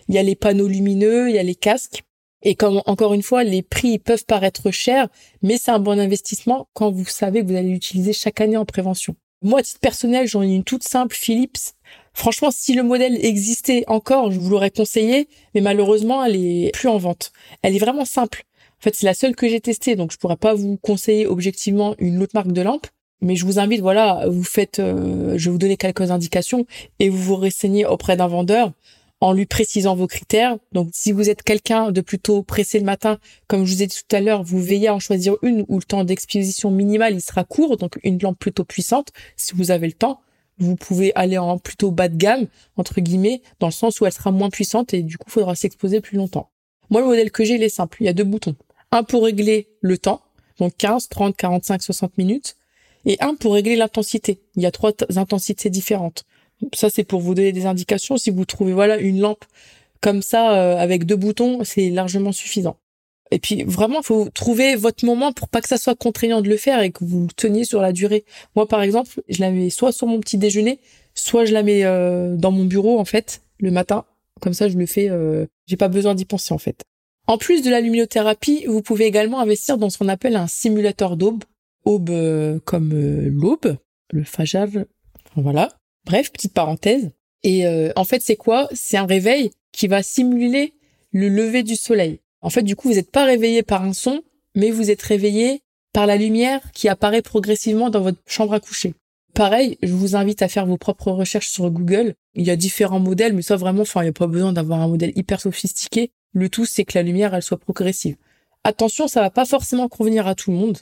Il 0.08 0.16
y 0.16 0.18
a 0.18 0.24
les 0.24 0.36
panneaux 0.36 0.68
lumineux, 0.68 1.30
il 1.30 1.36
y 1.36 1.40
a 1.40 1.44
les 1.44 1.56
casques. 1.56 2.04
Et 2.42 2.56
comme 2.56 2.82
encore 2.86 3.14
une 3.14 3.24
fois, 3.24 3.44
les 3.44 3.62
prix 3.62 4.00
peuvent 4.00 4.26
paraître 4.26 4.70
chers, 4.72 5.08
mais 5.42 5.58
c'est 5.58 5.72
un 5.72 5.80
bon 5.80 5.98
investissement 5.98 6.68
quand 6.74 6.92
vous 6.92 7.06
savez 7.06 7.42
que 7.42 7.48
vous 7.48 7.56
allez 7.56 7.70
l'utiliser 7.70 8.12
chaque 8.12 8.42
année 8.42 8.58
en 8.58 8.66
prévention. 8.66 9.16
Moi, 9.42 9.60
à 9.60 9.64
titre 9.64 9.80
personnel, 9.80 10.28
j'en 10.28 10.42
ai 10.42 10.54
une 10.54 10.64
toute 10.64 10.84
simple 10.84 11.16
Philips 11.16 11.74
Franchement, 12.14 12.50
si 12.52 12.76
le 12.76 12.84
modèle 12.84 13.18
existait 13.26 13.84
encore, 13.88 14.32
je 14.32 14.40
vous 14.40 14.50
l'aurais 14.50 14.70
conseillé, 14.70 15.28
mais 15.56 15.62
malheureusement, 15.62 16.24
elle 16.24 16.36
est 16.36 16.72
plus 16.72 16.88
en 16.88 16.98
vente. 16.98 17.32
Elle 17.64 17.76
est 17.76 17.80
vraiment 17.80 18.06
simple. 18.06 18.46
En 18.84 18.92
fait, 18.92 18.96
c'est 18.96 19.06
la 19.06 19.14
seule 19.14 19.34
que 19.34 19.48
j'ai 19.48 19.62
testée, 19.62 19.96
donc 19.96 20.12
je 20.12 20.18
pourrais 20.18 20.36
pas 20.36 20.54
vous 20.54 20.76
conseiller 20.76 21.26
objectivement 21.26 21.96
une 22.00 22.22
autre 22.22 22.34
marque 22.34 22.52
de 22.52 22.62
lampe. 22.62 22.86
Mais 23.22 23.38
je 23.38 23.46
vous 23.46 23.58
invite, 23.58 23.80
voilà, 23.80 24.26
vous 24.28 24.44
faites, 24.44 24.80
euh, 24.80 25.38
je 25.38 25.46
vais 25.46 25.52
vous 25.52 25.58
donner 25.58 25.78
quelques 25.78 26.12
indications 26.12 26.66
et 27.00 27.08
vous 27.08 27.18
vous 27.18 27.38
renseignez 27.38 27.86
auprès 27.86 28.18
d'un 28.18 28.28
vendeur 28.28 28.74
en 29.22 29.32
lui 29.32 29.46
précisant 29.46 29.96
vos 29.96 30.08
critères. 30.08 30.58
Donc, 30.74 30.90
si 30.92 31.14
vous 31.14 31.30
êtes 31.30 31.44
quelqu'un 31.44 31.94
de 31.94 32.02
plutôt 32.02 32.44
pressé 32.44 32.78
le 32.78 32.84
matin, 32.84 33.20
comme 33.48 33.64
je 33.64 33.74
vous 33.74 33.84
ai 33.84 33.88
dit 33.88 33.96
tout 33.96 34.14
à 34.14 34.20
l'heure, 34.20 34.44
vous 34.44 34.60
veillez 34.60 34.90
à 34.90 34.96
en 34.96 35.00
choisir 35.00 35.38
une 35.44 35.64
où 35.70 35.78
le 35.78 35.86
temps 35.86 36.04
d'exposition 36.04 36.70
minimal 36.70 37.14
il 37.14 37.22
sera 37.22 37.46
court, 37.46 37.78
donc 37.78 37.98
une 38.04 38.20
lampe 38.22 38.38
plutôt 38.38 38.66
puissante, 38.66 39.14
si 39.38 39.54
vous 39.56 39.72
avez 39.72 39.88
le 39.88 39.94
temps 39.94 40.20
vous 40.60 40.76
pouvez 40.76 41.14
aller 41.16 41.38
en 41.38 41.58
plutôt 41.58 41.90
bas 41.90 42.10
de 42.10 42.16
gamme, 42.16 42.48
entre 42.76 43.02
guillemets, 43.02 43.42
dans 43.60 43.68
le 43.68 43.74
sens 43.74 44.00
où 44.00 44.06
elle 44.06 44.14
sera 44.14 44.32
moins 44.32 44.50
puissante 44.50 44.94
et 44.94 45.02
du 45.02 45.18
coup, 45.18 45.26
il 45.28 45.32
faudra 45.32 45.56
s'exposer 45.56 46.00
plus 46.00 46.18
longtemps. 46.18 46.52
Moi, 46.90 47.02
le 47.02 47.08
modèle 47.08 47.32
que 47.32 47.44
j'ai, 47.44 47.56
il 47.56 47.64
est 47.64 47.70
simple. 47.70 47.98
Il 48.02 48.06
y 48.06 48.10
a 48.10 48.14
deux 48.14 48.24
boutons. 48.24 48.56
Un 48.94 49.04
pour 49.04 49.24
régler 49.24 49.70
le 49.82 49.98
temps, 49.98 50.22
donc 50.60 50.78
15, 50.78 51.10
30, 51.10 51.36
45, 51.36 51.82
60 51.82 52.16
minutes, 52.20 52.58
et 53.08 53.18
un 53.22 53.34
pour 53.34 53.56
régler 53.56 53.76
l'intensité. 53.76 54.40
Il 54.56 54.62
y 54.62 54.68
a 54.68 54.72
trois 54.72 54.92
intensités 55.16 55.72
différentes. 55.72 56.26
Ça, 56.76 56.92
c'est 56.92 57.04
pour 57.04 57.20
vous 57.20 57.34
donner 57.34 57.52
des 57.52 57.66
indications. 57.66 58.18
Si 58.18 58.30
vous 58.30 58.46
trouvez, 58.46 58.72
voilà, 58.72 58.98
une 58.98 59.20
lampe 59.20 59.46
comme 60.00 60.22
ça, 60.22 60.60
euh, 60.60 60.78
avec 60.78 61.08
deux 61.08 61.16
boutons, 61.16 61.64
c'est 61.64 61.90
largement 61.90 62.32
suffisant. 62.32 62.78
Et 63.32 63.40
puis 63.40 63.64
vraiment, 63.64 64.02
il 64.02 64.06
faut 64.06 64.30
trouver 64.30 64.76
votre 64.76 65.04
moment 65.06 65.34
pour 65.34 65.48
pas 65.50 65.62
que 65.62 65.70
ça 65.70 65.78
soit 65.78 65.96
contraignant 65.96 66.42
de 66.42 66.50
le 66.50 66.58
faire 66.58 66.80
et 66.84 66.92
que 66.92 67.04
vous 67.04 67.22
le 67.22 67.34
teniez 67.34 67.66
sur 67.66 67.82
la 67.82 67.94
durée. 67.94 68.26
Moi, 68.56 68.68
par 68.68 68.84
exemple, 68.84 69.24
je 69.28 69.42
la 69.42 69.50
mets 69.50 69.72
soit 69.72 69.92
sur 69.92 70.06
mon 70.06 70.20
petit 70.20 70.38
déjeuner, 70.38 70.80
soit 71.16 71.46
je 71.46 71.54
la 71.54 71.64
mets 71.64 71.84
euh, 71.84 72.36
dans 72.36 72.52
mon 72.52 72.66
bureau 72.66 73.00
en 73.00 73.06
fait 73.06 73.42
le 73.58 73.72
matin. 73.72 74.06
Comme 74.40 74.54
ça, 74.54 74.70
je 74.70 74.78
le 74.78 74.86
fais. 74.86 75.10
Euh, 75.10 75.48
j'ai 75.66 75.78
pas 75.78 75.88
besoin 75.88 76.14
d'y 76.14 76.26
penser 76.26 76.54
en 76.54 76.60
fait. 76.60 76.84
En 77.28 77.38
plus 77.38 77.62
de 77.62 77.70
la 77.70 77.82
luminothérapie, 77.82 78.66
vous 78.68 78.82
pouvez 78.82 79.06
également 79.06 79.40
investir 79.40 79.78
dans 79.78 79.90
ce 79.90 79.98
qu'on 79.98 80.10
appelle 80.10 80.36
un 80.36 80.48
simulateur 80.48 81.16
d'aube, 81.16 81.44
aube 81.86 82.10
euh, 82.10 82.60
comme 82.66 82.94
l'aube, 82.94 83.78
le 84.12 84.24
fajave. 84.24 84.86
voilà. 85.36 85.70
Bref, 86.06 86.32
petite 86.32 86.54
parenthèse. 86.54 87.12
Et 87.44 87.66
en 87.98 88.06
fait, 88.06 88.22
c'est 88.22 88.38
quoi? 88.38 88.70
C'est 88.74 88.96
un 88.96 89.06
réveil 89.06 89.52
qui 89.74 89.88
va 89.88 90.02
simuler 90.02 90.74
le 91.12 91.28
lever 91.28 91.64
du 91.64 91.76
soleil. 91.76 92.20
En 92.42 92.50
fait, 92.50 92.64
du 92.64 92.76
coup, 92.76 92.90
vous 92.90 92.96
n'êtes 92.96 93.12
pas 93.12 93.26
réveillé 93.26 93.64
par 93.64 93.84
un 93.84 93.94
son, 93.94 94.22
mais 94.56 94.72
vous 94.72 94.92
êtes 94.92 95.02
réveillé 95.02 95.62
par 95.94 96.08
la 96.08 96.18
lumière 96.18 96.72
qui 96.74 96.90
apparaît 96.90 97.22
progressivement 97.22 97.90
dans 97.90 98.02
votre 98.02 98.20
chambre 98.26 98.54
à 98.54 98.60
coucher. 98.60 98.94
Pareil, 99.34 99.78
je 99.82 99.94
vous 99.94 100.16
invite 100.16 100.42
à 100.42 100.48
faire 100.48 100.66
vos 100.66 100.78
propres 100.78 101.12
recherches 101.12 101.50
sur 101.50 101.70
Google. 101.72 102.14
Il 102.36 102.46
y 102.46 102.52
a 102.52 102.56
différents 102.56 103.00
modèles, 103.00 103.34
mais 103.34 103.42
ça 103.42 103.56
vraiment, 103.56 103.82
enfin, 103.82 104.02
il 104.02 104.06
n'y 104.06 104.10
a 104.10 104.14
pas 104.14 104.28
besoin 104.28 104.54
d'avoir 104.54 104.82
un 104.82 104.88
modèle 104.88 105.14
hyper 105.16 105.42
sophistiqué. 105.42 106.12
Le 106.34 106.50
tout, 106.50 106.66
c'est 106.66 106.84
que 106.84 106.98
la 106.98 107.04
lumière, 107.04 107.34
elle 107.34 107.44
soit 107.44 107.60
progressive. 107.60 108.18
Attention, 108.64 109.08
ça 109.08 109.22
va 109.22 109.30
pas 109.30 109.46
forcément 109.46 109.88
convenir 109.88 110.28
à 110.28 110.36
tout 110.36 110.52
le 110.52 110.58
monde. 110.58 110.80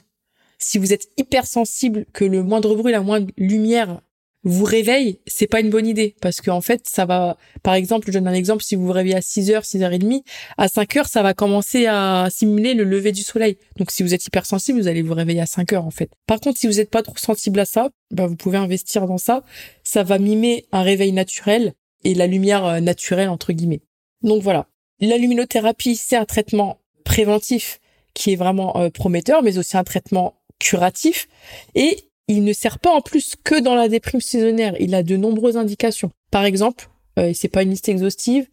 Si 0.58 0.78
vous 0.78 0.92
êtes 0.92 1.08
hyper 1.16 1.46
sensible, 1.46 2.06
que 2.12 2.24
le 2.24 2.42
moindre 2.42 2.74
bruit, 2.76 2.92
la 2.92 3.00
moindre 3.00 3.28
lumière 3.36 4.00
vous 4.44 4.64
réveille, 4.64 5.20
c'est 5.26 5.46
pas 5.46 5.60
une 5.60 5.70
bonne 5.70 5.86
idée 5.86 6.16
parce 6.20 6.40
qu'en 6.40 6.60
fait, 6.60 6.82
ça 6.88 7.04
va 7.04 7.36
par 7.62 7.74
exemple, 7.74 8.08
je 8.08 8.12
donne 8.12 8.26
un 8.26 8.32
exemple, 8.32 8.64
si 8.64 8.74
vous 8.74 8.86
vous 8.86 8.92
réveillez 8.92 9.16
à 9.16 9.20
6h, 9.20 9.62
6h30, 9.62 10.22
à 10.58 10.66
5h, 10.66 11.08
ça 11.08 11.22
va 11.22 11.32
commencer 11.32 11.86
à 11.86 12.28
simuler 12.30 12.74
le 12.74 12.84
lever 12.84 13.12
du 13.12 13.22
soleil. 13.22 13.56
Donc 13.76 13.90
si 13.90 14.02
vous 14.02 14.14
êtes 14.14 14.24
hypersensible, 14.24 14.80
vous 14.80 14.88
allez 14.88 15.02
vous 15.02 15.14
réveiller 15.14 15.40
à 15.40 15.44
5h 15.44 15.76
en 15.76 15.90
fait. 15.90 16.10
Par 16.26 16.40
contre, 16.40 16.58
si 16.58 16.66
vous 16.66 16.74
n'êtes 16.74 16.90
pas 16.90 17.02
trop 17.02 17.16
sensible 17.16 17.60
à 17.60 17.64
ça, 17.64 17.90
bah, 18.10 18.26
vous 18.26 18.36
pouvez 18.36 18.58
investir 18.58 19.06
dans 19.06 19.18
ça, 19.18 19.44
ça 19.84 20.02
va 20.02 20.18
mimer 20.18 20.66
un 20.72 20.82
réveil 20.82 21.12
naturel 21.12 21.74
et 22.04 22.14
la 22.14 22.26
lumière 22.26 22.64
euh, 22.64 22.80
naturelle 22.80 23.28
entre 23.28 23.52
guillemets. 23.52 23.82
Donc 24.22 24.42
voilà. 24.42 24.66
La 25.04 25.18
luminothérapie, 25.18 25.96
c'est 25.96 26.14
un 26.14 26.24
traitement 26.24 26.78
préventif 27.04 27.80
qui 28.14 28.32
est 28.32 28.36
vraiment 28.36 28.76
euh, 28.76 28.88
prometteur, 28.88 29.42
mais 29.42 29.58
aussi 29.58 29.76
un 29.76 29.82
traitement 29.82 30.36
curatif 30.60 31.26
et 31.74 32.04
il 32.28 32.44
ne 32.44 32.52
sert 32.52 32.78
pas 32.78 32.92
en 32.92 33.00
plus 33.00 33.34
que 33.42 33.58
dans 33.58 33.74
la 33.74 33.88
déprime 33.88 34.20
saisonnière. 34.20 34.76
Il 34.78 34.94
a 34.94 35.02
de 35.02 35.16
nombreuses 35.16 35.56
indications. 35.56 36.12
Par 36.30 36.44
exemple, 36.44 36.88
euh, 37.18 37.30
et 37.30 37.34
c'est 37.34 37.48
pas 37.48 37.64
une 37.64 37.70
liste 37.70 37.88
exhaustive, 37.88 38.46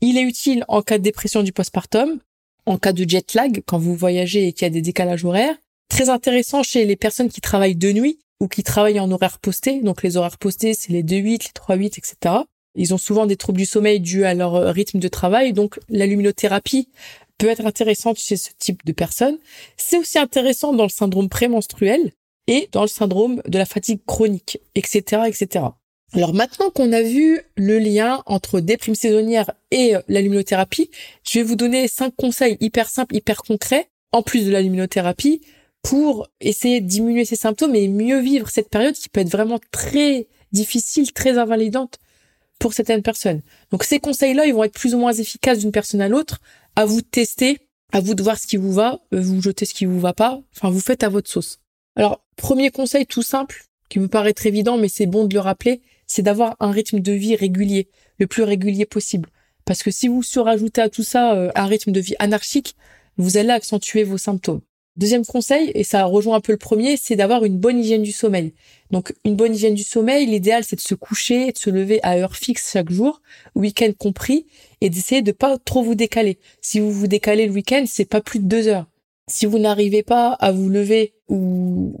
il 0.00 0.16
est 0.16 0.22
utile 0.22 0.64
en 0.68 0.80
cas 0.80 0.98
de 0.98 1.02
dépression 1.02 1.42
du 1.42 1.52
postpartum, 1.52 2.20
en 2.66 2.78
cas 2.78 2.92
de 2.92 3.04
jet 3.08 3.34
lag 3.34 3.62
quand 3.66 3.78
vous 3.78 3.96
voyagez 3.96 4.46
et 4.46 4.52
qu'il 4.52 4.62
y 4.62 4.66
a 4.66 4.70
des 4.70 4.82
décalages 4.82 5.24
horaires. 5.24 5.56
Très 5.88 6.08
intéressant 6.08 6.62
chez 6.62 6.84
les 6.84 6.94
personnes 6.94 7.30
qui 7.30 7.40
travaillent 7.40 7.74
de 7.74 7.90
nuit 7.90 8.20
ou 8.38 8.46
qui 8.46 8.62
travaillent 8.62 9.00
en 9.00 9.10
horaire 9.10 9.40
posté. 9.40 9.80
Donc 9.82 10.04
les 10.04 10.16
horaires 10.16 10.38
postés, 10.38 10.74
c'est 10.74 10.92
les 10.92 11.02
2-8, 11.02 11.24
les 11.24 11.76
3-8, 11.76 11.86
etc. 11.98 12.44
Ils 12.76 12.94
ont 12.94 12.98
souvent 12.98 13.26
des 13.26 13.36
troubles 13.36 13.58
du 13.58 13.66
sommeil 13.66 14.00
dus 14.00 14.24
à 14.24 14.34
leur 14.34 14.54
euh, 14.54 14.70
rythme 14.70 14.98
de 14.98 15.08
travail. 15.08 15.52
Donc 15.52 15.80
la 15.88 16.06
luminothérapie 16.06 16.88
peut 17.38 17.48
être 17.48 17.66
intéressante 17.66 18.18
chez 18.18 18.36
ce 18.36 18.50
type 18.58 18.84
de 18.84 18.92
personnes. 18.92 19.38
C'est 19.76 19.98
aussi 19.98 20.18
intéressant 20.18 20.72
dans 20.72 20.84
le 20.84 20.90
syndrome 20.90 21.28
prémenstruel 21.28 22.12
et 22.46 22.68
dans 22.72 22.82
le 22.82 22.88
syndrome 22.88 23.42
de 23.46 23.58
la 23.58 23.66
fatigue 23.66 24.00
chronique, 24.06 24.58
etc., 24.74 25.22
etc. 25.26 25.66
Alors 26.12 26.34
maintenant 26.34 26.70
qu'on 26.70 26.92
a 26.92 27.02
vu 27.02 27.40
le 27.56 27.78
lien 27.78 28.22
entre 28.26 28.60
déprime 28.60 28.94
saisonnière 28.94 29.50
et 29.70 29.96
euh, 29.96 30.00
la 30.08 30.20
luminothérapie, 30.20 30.90
je 31.28 31.38
vais 31.38 31.44
vous 31.44 31.56
donner 31.56 31.88
cinq 31.88 32.14
conseils 32.14 32.56
hyper 32.60 32.88
simples, 32.88 33.16
hyper 33.16 33.42
concrets, 33.42 33.88
en 34.12 34.22
plus 34.22 34.46
de 34.46 34.52
la 34.52 34.62
luminothérapie, 34.62 35.40
pour 35.82 36.28
essayer 36.40 36.80
de 36.80 36.86
diminuer 36.86 37.24
ces 37.24 37.36
symptômes 37.36 37.74
et 37.74 37.88
mieux 37.88 38.20
vivre 38.20 38.48
cette 38.48 38.70
période 38.70 38.94
qui 38.94 39.08
peut 39.08 39.20
être 39.20 39.30
vraiment 39.30 39.60
très 39.70 40.28
difficile, 40.52 41.12
très 41.12 41.38
invalidante 41.38 41.98
pour 42.58 42.72
certaines 42.72 43.02
personnes. 43.02 43.42
Donc 43.70 43.84
ces 43.84 44.00
conseils-là, 44.00 44.46
ils 44.46 44.54
vont 44.54 44.64
être 44.64 44.74
plus 44.74 44.94
ou 44.94 44.98
moins 44.98 45.12
efficaces 45.12 45.58
d'une 45.58 45.72
personne 45.72 46.00
à 46.00 46.08
l'autre. 46.08 46.40
À 46.74 46.84
vous 46.84 47.00
de 47.00 47.06
tester, 47.06 47.58
à 47.92 48.00
vous 48.00 48.14
de 48.14 48.22
voir 48.22 48.38
ce 48.38 48.46
qui 48.46 48.56
vous 48.56 48.72
va, 48.72 49.00
euh, 49.12 49.20
vous 49.20 49.40
jetez 49.40 49.64
ce 49.64 49.74
qui 49.74 49.84
vous 49.84 50.00
va 50.00 50.12
pas. 50.12 50.40
Enfin, 50.54 50.70
vous 50.70 50.80
faites 50.80 51.02
à 51.02 51.08
votre 51.08 51.30
sauce. 51.30 51.58
Alors, 51.96 52.24
premier 52.36 52.70
conseil 52.70 53.06
tout 53.06 53.22
simple, 53.22 53.64
qui 53.88 53.98
me 53.98 54.08
paraît 54.08 54.34
très 54.34 54.48
évident, 54.50 54.76
mais 54.76 54.88
c'est 54.88 55.06
bon 55.06 55.24
de 55.24 55.34
le 55.34 55.40
rappeler, 55.40 55.80
c'est 56.06 56.22
d'avoir 56.22 56.56
un 56.60 56.70
rythme 56.70 57.00
de 57.00 57.12
vie 57.12 57.36
régulier, 57.36 57.88
le 58.18 58.26
plus 58.26 58.42
régulier 58.42 58.84
possible. 58.84 59.30
Parce 59.64 59.82
que 59.82 59.90
si 59.90 60.08
vous 60.08 60.22
surajoutez 60.22 60.80
à 60.80 60.88
tout 60.88 61.02
ça 61.02 61.34
euh, 61.34 61.50
un 61.54 61.66
rythme 61.66 61.92
de 61.92 62.00
vie 62.00 62.14
anarchique, 62.18 62.76
vous 63.16 63.36
allez 63.36 63.50
accentuer 63.50 64.04
vos 64.04 64.18
symptômes. 64.18 64.60
Deuxième 64.96 65.26
conseil, 65.26 65.70
et 65.74 65.84
ça 65.84 66.04
rejoint 66.04 66.36
un 66.36 66.40
peu 66.40 66.52
le 66.52 66.58
premier, 66.58 66.96
c'est 66.96 67.16
d'avoir 67.16 67.44
une 67.44 67.58
bonne 67.58 67.78
hygiène 67.78 68.02
du 68.02 68.12
sommeil. 68.12 68.54
Donc 68.90 69.14
une 69.24 69.36
bonne 69.36 69.54
hygiène 69.54 69.74
du 69.74 69.82
sommeil, 69.82 70.26
l'idéal 70.26 70.64
c'est 70.64 70.76
de 70.76 70.80
se 70.80 70.94
coucher, 70.94 71.52
de 71.52 71.58
se 71.58 71.70
lever 71.70 72.00
à 72.02 72.16
heure 72.16 72.36
fixe 72.36 72.72
chaque 72.72 72.90
jour, 72.90 73.20
week-end 73.54 73.92
compris, 73.98 74.46
et 74.80 74.88
d'essayer 74.88 75.22
de 75.22 75.32
pas 75.32 75.58
trop 75.58 75.82
vous 75.82 75.94
décaler. 75.94 76.38
Si 76.62 76.80
vous 76.80 76.92
vous 76.92 77.06
décalez 77.06 77.46
le 77.46 77.52
week-end, 77.52 77.84
c'est 77.86 78.06
pas 78.06 78.20
plus 78.20 78.38
de 78.38 78.46
deux 78.46 78.68
heures 78.68 78.86
si 79.28 79.46
vous 79.46 79.58
n'arrivez 79.58 80.02
pas 80.02 80.32
à 80.32 80.52
vous 80.52 80.68
lever 80.68 81.14
ou 81.28 81.96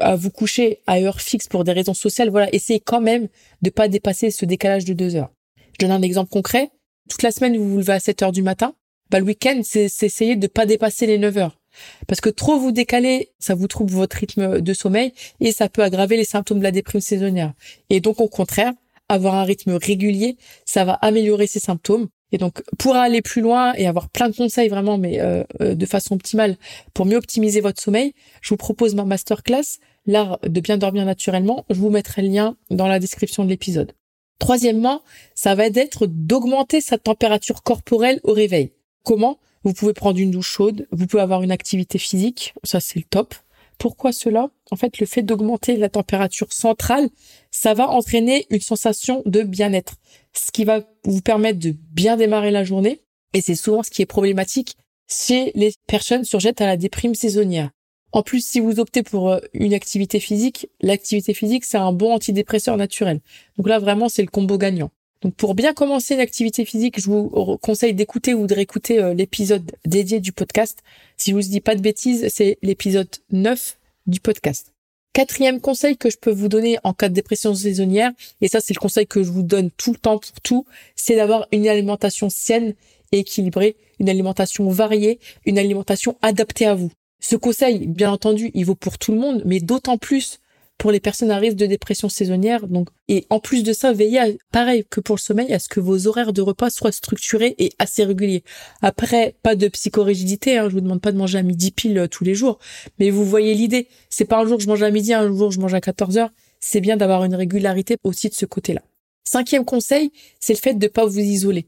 à 0.00 0.16
vous 0.16 0.30
coucher 0.30 0.80
à 0.86 1.00
heure 1.00 1.20
fixe 1.20 1.48
pour 1.48 1.64
des 1.64 1.72
raisons 1.72 1.94
sociales, 1.94 2.28
voilà, 2.28 2.54
essayez 2.54 2.80
quand 2.80 3.00
même 3.00 3.28
de 3.62 3.70
pas 3.70 3.88
dépasser 3.88 4.30
ce 4.30 4.44
décalage 4.44 4.84
de 4.84 4.92
deux 4.92 5.16
heures. 5.16 5.32
Je 5.56 5.86
donne 5.86 5.94
un 5.94 6.02
exemple 6.02 6.30
concret. 6.30 6.70
Toute 7.08 7.22
la 7.22 7.30
semaine, 7.30 7.56
vous 7.56 7.68
vous 7.68 7.78
levez 7.78 7.94
à 7.94 8.00
7 8.00 8.22
heures 8.22 8.32
du 8.32 8.42
matin. 8.42 8.74
Bah, 9.10 9.20
le 9.20 9.26
week-end, 9.26 9.60
c'est 9.62 9.84
essayer 10.02 10.36
de 10.36 10.46
pas 10.46 10.66
dépasser 10.66 11.06
les 11.06 11.18
9 11.18 11.38
heures. 11.38 11.58
Parce 12.06 12.20
que 12.20 12.30
trop 12.30 12.58
vous 12.58 12.72
décaler, 12.72 13.30
ça 13.38 13.54
vous 13.54 13.68
trouble 13.68 13.92
votre 13.92 14.16
rythme 14.16 14.60
de 14.60 14.74
sommeil 14.74 15.12
et 15.40 15.52
ça 15.52 15.68
peut 15.68 15.82
aggraver 15.82 16.16
les 16.16 16.24
symptômes 16.24 16.58
de 16.58 16.64
la 16.64 16.72
déprime 16.72 17.00
saisonnière. 17.00 17.52
Et 17.90 18.00
donc, 18.00 18.20
au 18.20 18.28
contraire, 18.28 18.72
avoir 19.08 19.34
un 19.34 19.44
rythme 19.44 19.74
régulier, 19.74 20.36
ça 20.64 20.84
va 20.84 20.94
améliorer 20.94 21.46
ces 21.46 21.60
symptômes 21.60 22.08
et 22.32 22.38
donc, 22.38 22.62
pour 22.78 22.96
aller 22.96 23.22
plus 23.22 23.40
loin 23.40 23.72
et 23.74 23.86
avoir 23.86 24.08
plein 24.08 24.28
de 24.28 24.34
conseils 24.34 24.68
vraiment, 24.68 24.98
mais 24.98 25.20
euh, 25.20 25.44
euh, 25.60 25.74
de 25.74 25.86
façon 25.86 26.14
optimale, 26.14 26.56
pour 26.92 27.06
mieux 27.06 27.16
optimiser 27.16 27.60
votre 27.60 27.80
sommeil, 27.80 28.14
je 28.40 28.50
vous 28.50 28.56
propose 28.56 28.94
ma 28.94 29.04
masterclass, 29.04 29.78
l'art 30.06 30.38
de 30.42 30.60
bien 30.60 30.76
dormir 30.76 31.04
naturellement. 31.04 31.64
Je 31.70 31.76
vous 31.76 31.90
mettrai 31.90 32.22
le 32.22 32.28
lien 32.28 32.56
dans 32.70 32.88
la 32.88 32.98
description 32.98 33.44
de 33.44 33.48
l'épisode. 33.48 33.92
Troisièmement, 34.38 35.02
ça 35.34 35.54
va 35.54 35.66
être 35.66 36.06
d'augmenter 36.06 36.80
sa 36.80 36.98
température 36.98 37.62
corporelle 37.62 38.20
au 38.24 38.32
réveil. 38.32 38.72
Comment? 39.04 39.38
Vous 39.66 39.72
pouvez 39.72 39.94
prendre 39.94 40.20
une 40.20 40.30
douche 40.30 40.48
chaude, 40.48 40.86
vous 40.92 41.08
pouvez 41.08 41.24
avoir 41.24 41.42
une 41.42 41.50
activité 41.50 41.98
physique, 41.98 42.54
ça 42.62 42.78
c'est 42.78 43.00
le 43.00 43.04
top. 43.04 43.34
Pourquoi 43.78 44.12
cela? 44.12 44.50
En 44.70 44.76
fait, 44.76 45.00
le 45.00 45.06
fait 45.06 45.22
d'augmenter 45.22 45.76
la 45.76 45.88
température 45.88 46.52
centrale, 46.52 47.08
ça 47.50 47.74
va 47.74 47.88
entraîner 47.88 48.46
une 48.50 48.60
sensation 48.60 49.24
de 49.26 49.42
bien-être, 49.42 49.96
ce 50.32 50.52
qui 50.52 50.64
va 50.64 50.82
vous 51.02 51.20
permettre 51.20 51.58
de 51.58 51.74
bien 51.90 52.16
démarrer 52.16 52.52
la 52.52 52.62
journée. 52.62 53.00
Et 53.34 53.40
c'est 53.40 53.56
souvent 53.56 53.82
ce 53.82 53.90
qui 53.90 54.02
est 54.02 54.06
problématique 54.06 54.76
chez 55.08 55.50
les 55.56 55.74
personnes 55.88 56.22
surjettes 56.22 56.60
à 56.60 56.66
la 56.66 56.76
déprime 56.76 57.16
saisonnière. 57.16 57.70
En 58.12 58.22
plus, 58.22 58.46
si 58.46 58.60
vous 58.60 58.78
optez 58.78 59.02
pour 59.02 59.30
euh, 59.30 59.40
une 59.52 59.74
activité 59.74 60.20
physique, 60.20 60.68
l'activité 60.80 61.34
physique, 61.34 61.64
c'est 61.64 61.76
un 61.76 61.92
bon 61.92 62.12
antidépresseur 62.12 62.76
naturel. 62.76 63.20
Donc 63.56 63.66
là, 63.66 63.80
vraiment, 63.80 64.08
c'est 64.08 64.22
le 64.22 64.28
combo 64.28 64.58
gagnant. 64.58 64.92
Donc 65.22 65.34
pour 65.34 65.54
bien 65.54 65.72
commencer 65.72 66.14
une 66.14 66.20
activité 66.20 66.64
physique, 66.64 67.00
je 67.00 67.06
vous 67.06 67.58
conseille 67.62 67.94
d'écouter 67.94 68.34
ou 68.34 68.46
de 68.46 68.54
réécouter 68.54 69.00
euh, 69.00 69.14
l'épisode 69.14 69.72
dédié 69.84 70.20
du 70.20 70.32
podcast. 70.32 70.80
Si 71.16 71.30
je 71.30 71.36
vous 71.36 71.42
dis 71.42 71.60
pas 71.60 71.74
de 71.74 71.80
bêtises, 71.80 72.28
c'est 72.28 72.58
l'épisode 72.62 73.08
9 73.30 73.78
du 74.06 74.20
podcast. 74.20 74.72
Quatrième 75.14 75.62
conseil 75.62 75.96
que 75.96 76.10
je 76.10 76.18
peux 76.18 76.30
vous 76.30 76.48
donner 76.48 76.76
en 76.84 76.92
cas 76.92 77.08
de 77.08 77.14
dépression 77.14 77.54
saisonnière, 77.54 78.12
et 78.42 78.48
ça 78.48 78.60
c'est 78.60 78.74
le 78.74 78.80
conseil 78.80 79.06
que 79.06 79.22
je 79.22 79.30
vous 79.30 79.42
donne 79.42 79.70
tout 79.70 79.92
le 79.92 79.98
temps 79.98 80.18
pour 80.18 80.40
tout, 80.42 80.66
c'est 80.94 81.16
d'avoir 81.16 81.46
une 81.52 81.66
alimentation 81.66 82.28
saine 82.28 82.74
et 83.12 83.20
équilibrée, 83.20 83.76
une 83.98 84.10
alimentation 84.10 84.68
variée, 84.68 85.18
une 85.46 85.58
alimentation 85.58 86.18
adaptée 86.20 86.66
à 86.66 86.74
vous. 86.74 86.90
Ce 87.18 87.34
conseil, 87.34 87.86
bien 87.86 88.12
entendu, 88.12 88.50
il 88.52 88.66
vaut 88.66 88.74
pour 88.74 88.98
tout 88.98 89.12
le 89.12 89.18
monde, 89.18 89.40
mais 89.46 89.60
d'autant 89.60 89.96
plus 89.96 90.38
pour 90.78 90.90
les 90.90 91.00
personnes 91.00 91.30
à 91.30 91.38
risque 91.38 91.56
de 91.56 91.66
dépression 91.66 92.08
saisonnière. 92.08 92.66
Donc, 92.68 92.88
et 93.08 93.26
en 93.30 93.40
plus 93.40 93.62
de 93.62 93.72
ça, 93.72 93.92
veillez 93.92 94.38
pareil 94.52 94.84
que 94.88 95.00
pour 95.00 95.16
le 95.16 95.20
sommeil, 95.20 95.52
à 95.52 95.58
ce 95.58 95.68
que 95.68 95.80
vos 95.80 96.06
horaires 96.06 96.32
de 96.32 96.42
repas 96.42 96.70
soient 96.70 96.92
structurés 96.92 97.54
et 97.58 97.72
assez 97.78 98.04
réguliers. 98.04 98.44
Après, 98.82 99.36
pas 99.42 99.56
de 99.56 99.68
psychorigidité, 99.68 100.58
hein, 100.58 100.68
je 100.68 100.74
vous 100.74 100.80
demande 100.80 101.00
pas 101.00 101.12
de 101.12 101.18
manger 101.18 101.38
à 101.38 101.42
midi 101.42 101.70
pile 101.70 101.98
euh, 101.98 102.08
tous 102.08 102.24
les 102.24 102.34
jours, 102.34 102.58
mais 102.98 103.10
vous 103.10 103.24
voyez 103.24 103.54
l'idée. 103.54 103.88
C'est 104.10 104.24
pas 104.24 104.38
un 104.38 104.46
jour 104.46 104.60
je 104.60 104.68
mange 104.68 104.82
à 104.82 104.90
midi, 104.90 105.14
un 105.14 105.28
jour 105.28 105.50
je 105.50 105.60
mange 105.60 105.74
à 105.74 105.80
14 105.80 106.18
heures. 106.18 106.30
C'est 106.60 106.80
bien 106.80 106.96
d'avoir 106.96 107.24
une 107.24 107.34
régularité 107.34 107.96
aussi 108.04 108.28
de 108.28 108.34
ce 108.34 108.46
côté-là. 108.46 108.82
Cinquième 109.24 109.64
conseil, 109.64 110.10
c'est 110.40 110.54
le 110.54 110.58
fait 110.58 110.74
de 110.74 110.84
ne 110.84 110.90
pas 110.90 111.04
vous 111.04 111.18
isoler. 111.18 111.66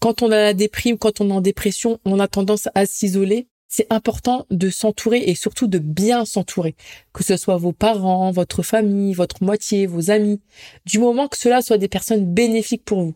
Quand 0.00 0.22
on 0.22 0.30
a 0.30 0.36
la 0.36 0.54
déprime, 0.54 0.98
quand 0.98 1.20
on 1.20 1.30
est 1.30 1.32
en 1.32 1.40
dépression, 1.40 1.98
on 2.04 2.20
a 2.20 2.28
tendance 2.28 2.68
à 2.74 2.86
s'isoler 2.86 3.48
c'est 3.74 3.92
important 3.92 4.46
de 4.50 4.70
s'entourer 4.70 5.24
et 5.26 5.34
surtout 5.34 5.66
de 5.66 5.78
bien 5.78 6.24
s'entourer, 6.24 6.76
que 7.12 7.24
ce 7.24 7.36
soit 7.36 7.56
vos 7.56 7.72
parents, 7.72 8.30
votre 8.30 8.62
famille, 8.62 9.14
votre 9.14 9.42
moitié, 9.42 9.86
vos 9.86 10.12
amis, 10.12 10.40
du 10.86 11.00
moment 11.00 11.26
que 11.26 11.36
cela 11.36 11.60
soit 11.60 11.76
des 11.76 11.88
personnes 11.88 12.32
bénéfiques 12.32 12.84
pour 12.84 13.02
vous. 13.02 13.14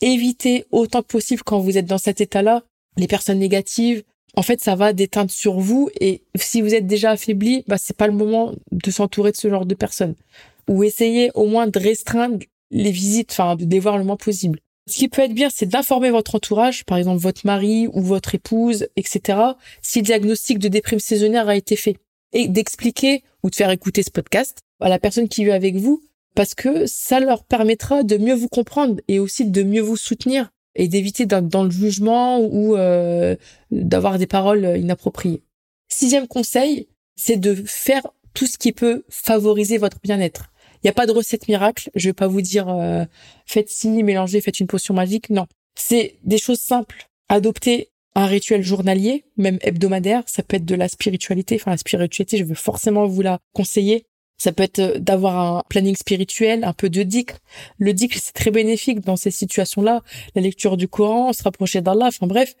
Évitez 0.00 0.64
autant 0.72 1.02
que 1.02 1.06
possible 1.06 1.42
quand 1.44 1.60
vous 1.60 1.78
êtes 1.78 1.86
dans 1.86 1.98
cet 1.98 2.20
état-là 2.20 2.64
les 2.96 3.06
personnes 3.06 3.38
négatives. 3.38 4.02
En 4.34 4.42
fait, 4.42 4.60
ça 4.60 4.74
va 4.74 4.92
déteindre 4.92 5.30
sur 5.30 5.60
vous 5.60 5.90
et 6.00 6.24
si 6.34 6.60
vous 6.60 6.74
êtes 6.74 6.88
déjà 6.88 7.12
affaibli, 7.12 7.62
bah 7.68 7.78
c'est 7.78 7.96
pas 7.96 8.08
le 8.08 8.12
moment 8.12 8.52
de 8.72 8.90
s'entourer 8.90 9.30
de 9.30 9.36
ce 9.36 9.48
genre 9.48 9.64
de 9.64 9.76
personnes. 9.76 10.16
Ou 10.68 10.82
essayez 10.82 11.30
au 11.34 11.46
moins 11.46 11.68
de 11.68 11.78
restreindre 11.78 12.38
les 12.72 12.90
visites, 12.90 13.30
enfin 13.30 13.54
de 13.54 13.64
les 13.64 13.78
voir 13.78 13.96
le 13.96 14.02
moins 14.02 14.16
possible. 14.16 14.58
Ce 14.90 14.96
qui 14.96 15.08
peut 15.08 15.22
être 15.22 15.34
bien, 15.34 15.50
c'est 15.54 15.66
d'informer 15.66 16.10
votre 16.10 16.34
entourage, 16.34 16.84
par 16.84 16.98
exemple 16.98 17.22
votre 17.22 17.46
mari 17.46 17.86
ou 17.92 18.02
votre 18.02 18.34
épouse, 18.34 18.88
etc., 18.96 19.38
si 19.82 20.00
le 20.00 20.04
diagnostic 20.04 20.58
de 20.58 20.66
déprime 20.66 20.98
saisonnière 20.98 21.48
a 21.48 21.54
été 21.54 21.76
fait. 21.76 21.96
Et 22.32 22.48
d'expliquer 22.48 23.22
ou 23.44 23.50
de 23.50 23.54
faire 23.54 23.70
écouter 23.70 24.02
ce 24.02 24.10
podcast 24.10 24.58
à 24.80 24.88
la 24.88 24.98
personne 24.98 25.28
qui 25.28 25.44
vit 25.44 25.52
avec 25.52 25.76
vous, 25.76 26.02
parce 26.34 26.56
que 26.56 26.86
ça 26.86 27.20
leur 27.20 27.44
permettra 27.44 28.02
de 28.02 28.16
mieux 28.16 28.34
vous 28.34 28.48
comprendre 28.48 29.00
et 29.06 29.20
aussi 29.20 29.44
de 29.44 29.62
mieux 29.62 29.80
vous 29.80 29.96
soutenir 29.96 30.50
et 30.74 30.88
d'éviter 30.88 31.24
dans 31.24 31.62
le 31.62 31.70
jugement 31.70 32.40
ou 32.40 32.76
euh, 32.76 33.36
d'avoir 33.70 34.18
des 34.18 34.26
paroles 34.26 34.76
inappropriées. 34.76 35.42
Sixième 35.88 36.26
conseil, 36.26 36.88
c'est 37.14 37.36
de 37.36 37.54
faire 37.54 38.08
tout 38.34 38.46
ce 38.46 38.58
qui 38.58 38.72
peut 38.72 39.04
favoriser 39.08 39.78
votre 39.78 40.00
bien-être. 40.02 40.49
Il 40.82 40.86
n'y 40.86 40.90
a 40.90 40.94
pas 40.94 41.06
de 41.06 41.12
recette 41.12 41.48
miracle. 41.48 41.90
Je 41.94 42.08
vais 42.08 42.14
pas 42.14 42.26
vous 42.26 42.40
dire 42.40 42.68
euh, 42.68 43.04
faites 43.46 43.68
ci, 43.68 44.02
mélangez, 44.02 44.40
faites 44.40 44.60
une 44.60 44.66
potion 44.66 44.94
magique. 44.94 45.30
Non, 45.30 45.46
c'est 45.74 46.16
des 46.24 46.38
choses 46.38 46.60
simples. 46.60 47.08
Adopter 47.28 47.90
un 48.14 48.26
rituel 48.26 48.62
journalier, 48.62 49.24
même 49.36 49.58
hebdomadaire. 49.60 50.22
Ça 50.26 50.42
peut 50.42 50.56
être 50.56 50.64
de 50.64 50.74
la 50.74 50.88
spiritualité. 50.88 51.56
Enfin, 51.56 51.72
la 51.72 51.76
spiritualité, 51.76 52.38
je 52.38 52.44
veux 52.44 52.54
forcément 52.54 53.06
vous 53.06 53.22
la 53.22 53.38
conseiller. 53.52 54.06
Ça 54.38 54.52
peut 54.52 54.62
être 54.62 54.78
euh, 54.78 54.98
d'avoir 54.98 55.38
un 55.38 55.62
planning 55.68 55.96
spirituel, 55.96 56.64
un 56.64 56.72
peu 56.72 56.88
de 56.88 57.02
dhikr. 57.02 57.36
Le 57.78 57.92
dhikr, 57.92 58.18
c'est 58.20 58.32
très 58.32 58.50
bénéfique 58.50 59.00
dans 59.00 59.16
ces 59.16 59.30
situations-là. 59.30 60.02
La 60.34 60.40
lecture 60.40 60.78
du 60.78 60.88
Coran, 60.88 61.34
se 61.34 61.42
rapprocher 61.42 61.82
d'Allah. 61.82 62.06
Enfin 62.06 62.26
bref, 62.26 62.56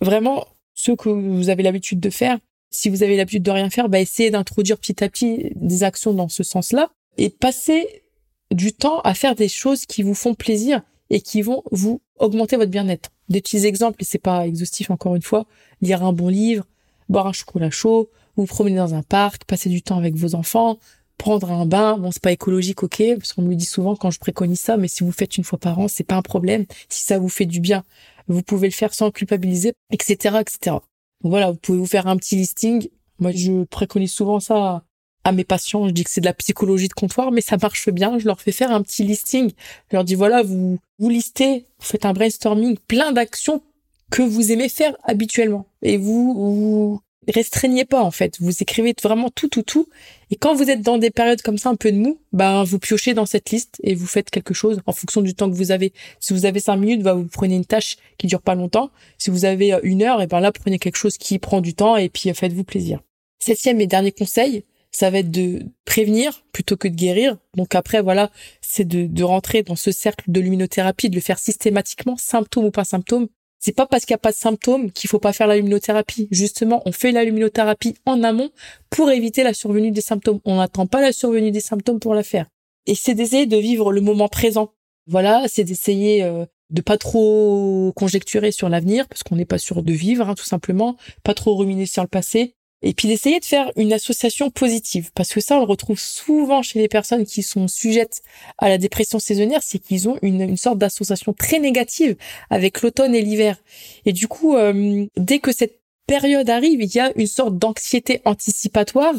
vraiment, 0.00 0.46
ce 0.74 0.92
que 0.92 1.08
vous 1.08 1.48
avez 1.48 1.62
l'habitude 1.62 2.00
de 2.00 2.10
faire, 2.10 2.38
si 2.70 2.88
vous 2.88 3.04
avez 3.04 3.16
l'habitude 3.16 3.44
de 3.44 3.50
rien 3.50 3.70
faire, 3.70 3.88
bah, 3.88 4.00
essayez 4.00 4.30
d'introduire 4.30 4.78
petit 4.78 5.04
à 5.04 5.08
petit 5.08 5.52
des 5.54 5.84
actions 5.84 6.12
dans 6.12 6.28
ce 6.28 6.42
sens-là 6.42 6.90
et 7.18 7.30
passez 7.30 8.02
du 8.50 8.72
temps 8.72 9.00
à 9.00 9.14
faire 9.14 9.34
des 9.34 9.48
choses 9.48 9.86
qui 9.86 10.02
vous 10.02 10.14
font 10.14 10.34
plaisir 10.34 10.82
et 11.10 11.20
qui 11.20 11.42
vont 11.42 11.62
vous 11.70 12.00
augmenter 12.18 12.56
votre 12.56 12.70
bien-être. 12.70 13.10
Des 13.28 13.40
petits 13.40 13.64
exemples, 13.66 14.02
et 14.02 14.04
c'est 14.04 14.18
pas 14.18 14.46
exhaustif 14.46 14.90
encore 14.90 15.14
une 15.14 15.22
fois, 15.22 15.46
lire 15.80 16.04
un 16.04 16.12
bon 16.12 16.28
livre, 16.28 16.66
boire 17.08 17.26
un 17.26 17.32
chocolat 17.32 17.70
chaud, 17.70 18.10
vous 18.36 18.46
promener 18.46 18.76
dans 18.76 18.94
un 18.94 19.02
parc, 19.02 19.44
passer 19.44 19.68
du 19.68 19.82
temps 19.82 19.98
avec 19.98 20.14
vos 20.14 20.34
enfants, 20.34 20.78
prendre 21.18 21.50
un 21.50 21.66
bain. 21.66 21.98
Bon, 21.98 22.10
c'est 22.10 22.22
pas 22.22 22.32
écologique, 22.32 22.82
ok, 22.82 23.02
parce 23.18 23.32
qu'on 23.32 23.42
me 23.42 23.50
le 23.50 23.56
dit 23.56 23.64
souvent 23.64 23.94
quand 23.96 24.10
je 24.10 24.18
préconise 24.18 24.60
ça, 24.60 24.76
mais 24.76 24.88
si 24.88 25.04
vous 25.04 25.12
faites 25.12 25.36
une 25.36 25.44
fois 25.44 25.58
par 25.58 25.78
an, 25.78 25.88
c'est 25.88 26.04
pas 26.04 26.16
un 26.16 26.22
problème. 26.22 26.66
Si 26.88 27.04
ça 27.04 27.18
vous 27.18 27.28
fait 27.28 27.46
du 27.46 27.60
bien, 27.60 27.84
vous 28.28 28.42
pouvez 28.42 28.68
le 28.68 28.72
faire 28.72 28.94
sans 28.94 29.10
culpabiliser, 29.10 29.72
etc., 29.90 30.38
etc. 30.40 30.76
Voilà, 31.22 31.50
vous 31.52 31.58
pouvez 31.58 31.78
vous 31.78 31.86
faire 31.86 32.06
un 32.06 32.16
petit 32.16 32.36
listing. 32.36 32.88
Moi, 33.18 33.30
je 33.32 33.64
préconise 33.64 34.12
souvent 34.12 34.40
ça 34.40 34.82
à 35.24 35.32
mes 35.32 35.44
patients. 35.44 35.86
Je 35.86 35.92
dis 35.92 36.04
que 36.04 36.10
c'est 36.10 36.20
de 36.20 36.26
la 36.26 36.34
psychologie 36.34 36.88
de 36.88 36.94
comptoir, 36.94 37.30
mais 37.32 37.40
ça 37.40 37.56
marche 37.60 37.88
bien. 37.90 38.18
Je 38.18 38.26
leur 38.26 38.40
fais 38.40 38.52
faire 38.52 38.72
un 38.72 38.82
petit 38.82 39.04
listing. 39.04 39.50
Je 39.90 39.96
leur 39.96 40.04
dis 40.04 40.14
voilà, 40.14 40.42
vous 40.42 40.78
vous 40.98 41.08
listez, 41.08 41.66
vous 41.78 41.86
faites 41.86 42.04
un 42.04 42.12
brainstorming, 42.12 42.76
plein 42.86 43.12
d'actions 43.12 43.62
que 44.10 44.22
vous 44.22 44.52
aimez 44.52 44.68
faire 44.68 44.94
habituellement, 45.04 45.66
et 45.80 45.96
vous, 45.96 46.34
vous 46.34 47.00
restreignez 47.28 47.84
pas 47.84 48.02
en 48.02 48.10
fait. 48.10 48.38
Vous 48.40 48.52
écrivez 48.60 48.94
vraiment 49.02 49.30
tout, 49.30 49.48
tout, 49.48 49.62
tout. 49.62 49.88
Et 50.30 50.36
quand 50.36 50.54
vous 50.54 50.70
êtes 50.70 50.82
dans 50.82 50.98
des 50.98 51.10
périodes 51.10 51.42
comme 51.42 51.58
ça, 51.58 51.70
un 51.70 51.76
peu 51.76 51.92
de 51.92 51.96
mou, 51.96 52.18
ben 52.32 52.64
vous 52.64 52.78
piochez 52.78 53.14
dans 53.14 53.26
cette 53.26 53.50
liste 53.50 53.78
et 53.82 53.94
vous 53.94 54.06
faites 54.06 54.30
quelque 54.30 54.54
chose 54.54 54.80
en 54.86 54.92
fonction 54.92 55.22
du 55.22 55.34
temps 55.34 55.48
que 55.50 55.54
vous 55.54 55.70
avez. 55.70 55.92
Si 56.20 56.32
vous 56.32 56.46
avez 56.46 56.60
cinq 56.60 56.76
minutes, 56.76 57.02
bah, 57.02 57.14
vous 57.14 57.26
prenez 57.26 57.56
une 57.56 57.64
tâche 57.64 57.96
qui 58.18 58.26
dure 58.26 58.42
pas 58.42 58.54
longtemps. 58.54 58.90
Si 59.18 59.30
vous 59.30 59.44
avez 59.44 59.72
euh, 59.72 59.80
une 59.82 60.02
heure, 60.02 60.20
et 60.20 60.26
ben 60.26 60.40
là 60.40 60.52
prenez 60.52 60.78
quelque 60.78 60.96
chose 60.96 61.16
qui 61.16 61.38
prend 61.38 61.60
du 61.60 61.74
temps 61.74 61.96
et 61.96 62.08
puis 62.08 62.30
euh, 62.30 62.34
faites-vous 62.34 62.64
plaisir. 62.64 63.00
Septième 63.38 63.80
et 63.80 63.86
dernier 63.86 64.12
conseil, 64.12 64.64
ça 64.92 65.10
va 65.10 65.18
être 65.18 65.30
de 65.30 65.62
prévenir 65.84 66.44
plutôt 66.52 66.76
que 66.76 66.86
de 66.86 66.94
guérir. 66.94 67.38
Donc 67.56 67.74
après, 67.74 68.02
voilà, 68.02 68.30
c'est 68.60 68.84
de, 68.84 69.06
de 69.06 69.24
rentrer 69.24 69.62
dans 69.62 69.76
ce 69.76 69.90
cercle 69.90 70.30
de 70.30 70.40
luminothérapie, 70.40 71.08
de 71.08 71.14
le 71.14 71.20
faire 71.20 71.38
systématiquement, 71.38 72.16
symptôme 72.16 72.66
ou 72.66 72.70
pas 72.70 72.84
symptôme. 72.84 73.28
C'est 73.58 73.74
pas 73.76 73.86
parce 73.86 74.04
qu'il 74.04 74.12
n'y 74.12 74.16
a 74.16 74.18
pas 74.18 74.32
de 74.32 74.36
symptômes 74.36 74.90
qu'il 74.90 75.08
faut 75.08 75.20
pas 75.20 75.32
faire 75.32 75.46
la 75.46 75.56
luminothérapie. 75.56 76.28
Justement, 76.30 76.82
on 76.84 76.92
fait 76.92 77.12
la 77.12 77.24
luminothérapie 77.24 77.94
en 78.06 78.22
amont 78.24 78.50
pour 78.90 79.10
éviter 79.10 79.44
la 79.44 79.54
survenue 79.54 79.92
des 79.92 80.00
symptômes. 80.00 80.40
On 80.44 80.56
n'attend 80.56 80.86
pas 80.86 81.00
la 81.00 81.12
survenue 81.12 81.52
des 81.52 81.60
symptômes 81.60 82.00
pour 82.00 82.14
la 82.14 82.24
faire. 82.24 82.46
Et 82.86 82.96
c'est 82.96 83.14
d'essayer 83.14 83.46
de 83.46 83.56
vivre 83.56 83.92
le 83.92 84.00
moment 84.00 84.28
présent. 84.28 84.72
Voilà, 85.06 85.44
c'est 85.46 85.62
d'essayer 85.62 86.24
euh, 86.24 86.44
de 86.70 86.82
pas 86.82 86.98
trop 86.98 87.92
conjecturer 87.94 88.50
sur 88.50 88.68
l'avenir 88.68 89.06
parce 89.06 89.22
qu'on 89.22 89.36
n'est 89.36 89.44
pas 89.44 89.58
sûr 89.58 89.84
de 89.84 89.92
vivre, 89.92 90.28
hein, 90.28 90.34
tout 90.34 90.44
simplement. 90.44 90.96
Pas 91.22 91.34
trop 91.34 91.54
ruminer 91.54 91.86
sur 91.86 92.02
le 92.02 92.08
passé. 92.08 92.56
Et 92.82 92.94
puis 92.94 93.08
d'essayer 93.08 93.38
de 93.38 93.44
faire 93.44 93.70
une 93.76 93.92
association 93.92 94.50
positive, 94.50 95.10
parce 95.14 95.32
que 95.32 95.40
ça, 95.40 95.56
on 95.56 95.60
le 95.60 95.66
retrouve 95.66 96.00
souvent 96.00 96.62
chez 96.62 96.80
les 96.80 96.88
personnes 96.88 97.24
qui 97.24 97.42
sont 97.42 97.68
sujettes 97.68 98.22
à 98.58 98.68
la 98.68 98.78
dépression 98.78 99.18
saisonnière, 99.18 99.62
c'est 99.62 99.78
qu'ils 99.78 100.08
ont 100.08 100.18
une, 100.22 100.56
sorte 100.56 100.78
d'association 100.78 101.32
très 101.32 101.58
négative 101.58 102.16
avec 102.50 102.82
l'automne 102.82 103.14
et 103.14 103.22
l'hiver. 103.22 103.56
Et 104.04 104.12
du 104.12 104.26
coup, 104.26 104.56
euh, 104.56 105.06
dès 105.16 105.38
que 105.38 105.52
cette 105.52 105.80
période 106.06 106.50
arrive, 106.50 106.82
il 106.82 106.94
y 106.94 107.00
a 107.00 107.12
une 107.16 107.26
sorte 107.26 107.56
d'anxiété 107.56 108.20
anticipatoire, 108.24 109.14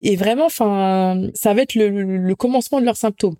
et 0.00 0.16
vraiment, 0.16 0.46
enfin, 0.46 1.28
ça 1.34 1.54
va 1.54 1.62
être 1.62 1.76
le 1.76 2.34
commencement 2.34 2.80
de 2.80 2.84
leurs 2.84 2.96
symptômes. 2.96 3.36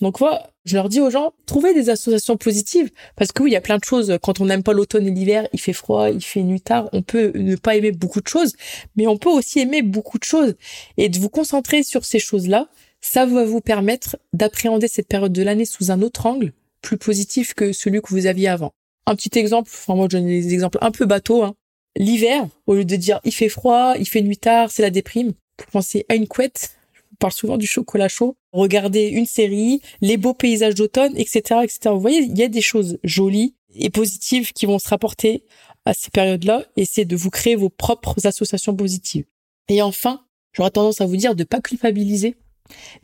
Donc 0.00 0.18
voilà, 0.18 0.50
je 0.64 0.76
leur 0.76 0.88
dis 0.88 1.00
aux 1.00 1.10
gens, 1.10 1.32
trouvez 1.46 1.74
des 1.74 1.90
associations 1.90 2.36
positives, 2.36 2.90
parce 3.16 3.32
que 3.32 3.42
oui, 3.42 3.50
il 3.50 3.52
y 3.52 3.56
a 3.56 3.60
plein 3.60 3.78
de 3.78 3.84
choses. 3.84 4.16
Quand 4.22 4.40
on 4.40 4.46
n'aime 4.46 4.62
pas 4.62 4.72
l'automne 4.72 5.06
et 5.06 5.10
l'hiver, 5.10 5.48
il 5.52 5.60
fait 5.60 5.72
froid, 5.72 6.10
il 6.10 6.22
fait 6.22 6.42
nuit 6.42 6.60
tard, 6.60 6.88
on 6.92 7.02
peut 7.02 7.32
ne 7.34 7.56
pas 7.56 7.76
aimer 7.76 7.92
beaucoup 7.92 8.20
de 8.20 8.28
choses, 8.28 8.54
mais 8.96 9.06
on 9.06 9.16
peut 9.16 9.30
aussi 9.30 9.60
aimer 9.60 9.82
beaucoup 9.82 10.18
de 10.18 10.24
choses. 10.24 10.54
Et 10.96 11.08
de 11.08 11.18
vous 11.18 11.28
concentrer 11.28 11.82
sur 11.82 12.04
ces 12.04 12.18
choses-là, 12.18 12.68
ça 13.00 13.26
va 13.26 13.44
vous 13.44 13.60
permettre 13.60 14.16
d'appréhender 14.32 14.88
cette 14.88 15.08
période 15.08 15.32
de 15.32 15.42
l'année 15.42 15.64
sous 15.64 15.90
un 15.90 16.02
autre 16.02 16.26
angle, 16.26 16.52
plus 16.80 16.96
positif 16.96 17.54
que 17.54 17.72
celui 17.72 18.00
que 18.00 18.08
vous 18.08 18.26
aviez 18.26 18.48
avant. 18.48 18.72
Un 19.06 19.16
petit 19.16 19.36
exemple, 19.38 19.70
enfin 19.72 19.96
moi 19.96 20.06
je 20.10 20.16
donne 20.16 20.26
des 20.26 20.54
exemples 20.54 20.78
un 20.80 20.92
peu 20.92 21.04
bateaux. 21.04 21.42
Hein. 21.42 21.54
L'hiver, 21.96 22.46
au 22.66 22.74
lieu 22.74 22.84
de 22.84 22.96
dire 22.96 23.20
il 23.24 23.32
fait 23.32 23.48
froid, 23.48 23.94
il 23.98 24.06
fait 24.06 24.22
nuit 24.22 24.38
tard, 24.38 24.70
c'est 24.70 24.82
la 24.82 24.90
déprime, 24.90 25.32
vous 25.58 25.66
pensez 25.72 26.06
à 26.08 26.14
une 26.14 26.28
couette, 26.28 26.76
parle 27.22 27.32
souvent 27.32 27.56
du 27.56 27.68
chocolat 27.68 28.08
chaud. 28.08 28.36
Regardez 28.50 29.06
une 29.06 29.26
série, 29.26 29.80
les 30.00 30.16
beaux 30.16 30.34
paysages 30.34 30.74
d'automne, 30.74 31.16
etc., 31.16 31.60
etc. 31.62 31.78
Vous 31.86 32.00
voyez, 32.00 32.18
il 32.18 32.36
y 32.36 32.42
a 32.42 32.48
des 32.48 32.60
choses 32.60 32.98
jolies 33.04 33.54
et 33.76 33.90
positives 33.90 34.52
qui 34.52 34.66
vont 34.66 34.80
se 34.80 34.88
rapporter 34.88 35.44
à 35.84 35.94
ces 35.94 36.10
périodes-là 36.10 36.64
et 36.76 36.84
c'est 36.84 37.04
de 37.04 37.14
vous 37.14 37.30
créer 37.30 37.54
vos 37.54 37.70
propres 37.70 38.26
associations 38.26 38.74
positives. 38.74 39.24
Et 39.68 39.82
enfin, 39.82 40.24
j'aurais 40.52 40.72
tendance 40.72 41.00
à 41.00 41.06
vous 41.06 41.16
dire 41.16 41.36
de 41.36 41.44
pas 41.44 41.60
culpabiliser. 41.60 42.34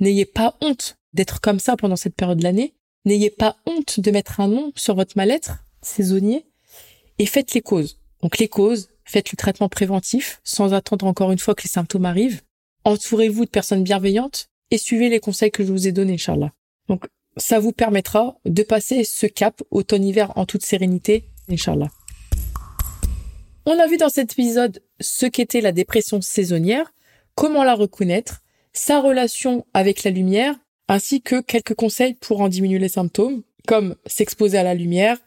N'ayez 0.00 0.24
pas 0.24 0.56
honte 0.60 0.96
d'être 1.12 1.40
comme 1.40 1.60
ça 1.60 1.76
pendant 1.76 1.96
cette 1.96 2.16
période 2.16 2.38
de 2.38 2.44
l'année. 2.44 2.74
N'ayez 3.04 3.30
pas 3.30 3.56
honte 3.66 4.00
de 4.00 4.10
mettre 4.10 4.40
un 4.40 4.48
nom 4.48 4.72
sur 4.74 4.96
votre 4.96 5.16
mal-être 5.16 5.64
saisonnier 5.80 6.44
et 7.20 7.26
faites 7.26 7.54
les 7.54 7.62
causes. 7.62 8.00
Donc 8.20 8.38
les 8.38 8.48
causes, 8.48 8.88
faites 9.04 9.30
le 9.30 9.36
traitement 9.36 9.68
préventif 9.68 10.40
sans 10.42 10.74
attendre 10.74 11.06
encore 11.06 11.30
une 11.30 11.38
fois 11.38 11.54
que 11.54 11.62
les 11.62 11.68
symptômes 11.68 12.04
arrivent 12.04 12.42
entourez-vous 12.88 13.44
de 13.44 13.50
personnes 13.50 13.82
bienveillantes 13.82 14.48
et 14.70 14.78
suivez 14.78 15.10
les 15.10 15.20
conseils 15.20 15.50
que 15.50 15.64
je 15.64 15.70
vous 15.70 15.86
ai 15.86 15.92
donnés, 15.92 16.14
Inch'Allah. 16.14 16.52
Donc, 16.88 17.04
ça 17.36 17.60
vous 17.60 17.72
permettra 17.72 18.38
de 18.46 18.62
passer 18.62 19.04
ce 19.04 19.26
cap 19.26 19.62
automne-hiver 19.70 20.32
en 20.36 20.46
toute 20.46 20.64
sérénité, 20.64 21.28
Inch'Allah. 21.50 21.90
On 23.66 23.78
a 23.78 23.86
vu 23.86 23.98
dans 23.98 24.08
cet 24.08 24.32
épisode 24.32 24.82
ce 25.00 25.26
qu'était 25.26 25.60
la 25.60 25.72
dépression 25.72 26.22
saisonnière, 26.22 26.94
comment 27.34 27.62
la 27.62 27.74
reconnaître, 27.74 28.40
sa 28.72 29.00
relation 29.00 29.66
avec 29.74 30.02
la 30.04 30.10
lumière, 30.10 30.54
ainsi 30.88 31.20
que 31.20 31.42
quelques 31.42 31.74
conseils 31.74 32.14
pour 32.14 32.40
en 32.40 32.48
diminuer 32.48 32.78
les 32.78 32.88
symptômes, 32.88 33.42
comme 33.66 33.96
s'exposer 34.06 34.56
à 34.56 34.62
la 34.62 34.72
lumière, 34.72 35.18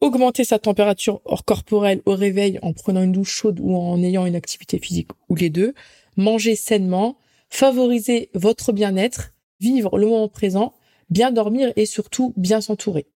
augmenter 0.00 0.44
sa 0.44 0.60
température 0.60 1.20
corporelle 1.44 2.02
au 2.06 2.14
réveil 2.14 2.60
en 2.62 2.72
prenant 2.72 3.02
une 3.02 3.12
douche 3.12 3.34
chaude 3.34 3.58
ou 3.60 3.74
en 3.74 4.00
ayant 4.00 4.26
une 4.26 4.36
activité 4.36 4.78
physique, 4.78 5.10
ou 5.28 5.34
les 5.34 5.50
deux, 5.50 5.74
manger 6.16 6.56
sainement, 6.56 7.16
favoriser 7.48 8.30
votre 8.34 8.72
bien-être, 8.72 9.32
vivre 9.60 9.98
le 9.98 10.06
moment 10.06 10.28
présent, 10.28 10.72
bien 11.10 11.32
dormir 11.32 11.72
et 11.76 11.86
surtout 11.86 12.32
bien 12.36 12.60
s'entourer. 12.60 13.06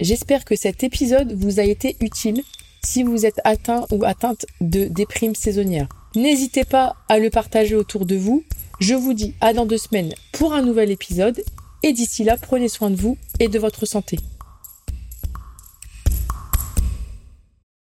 J'espère 0.00 0.44
que 0.44 0.56
cet 0.56 0.82
épisode 0.82 1.32
vous 1.32 1.60
a 1.60 1.64
été 1.64 1.96
utile 2.00 2.42
si 2.82 3.02
vous 3.02 3.26
êtes 3.26 3.40
atteint 3.44 3.86
ou 3.90 4.04
atteinte 4.04 4.46
de 4.60 4.84
déprime 4.86 5.34
saisonnière. 5.34 5.88
N'hésitez 6.16 6.64
pas 6.64 6.96
à 7.08 7.18
le 7.18 7.30
partager 7.30 7.74
autour 7.74 8.06
de 8.06 8.16
vous. 8.16 8.42
Je 8.80 8.94
vous 8.94 9.12
dis 9.12 9.34
à 9.40 9.52
dans 9.52 9.66
deux 9.66 9.78
semaines 9.78 10.14
pour 10.32 10.54
un 10.54 10.62
nouvel 10.62 10.90
épisode 10.90 11.42
et 11.82 11.92
d'ici 11.92 12.24
là, 12.24 12.36
prenez 12.40 12.68
soin 12.68 12.90
de 12.90 12.96
vous 12.96 13.18
et 13.38 13.48
de 13.48 13.58
votre 13.58 13.86
santé. 13.86 14.18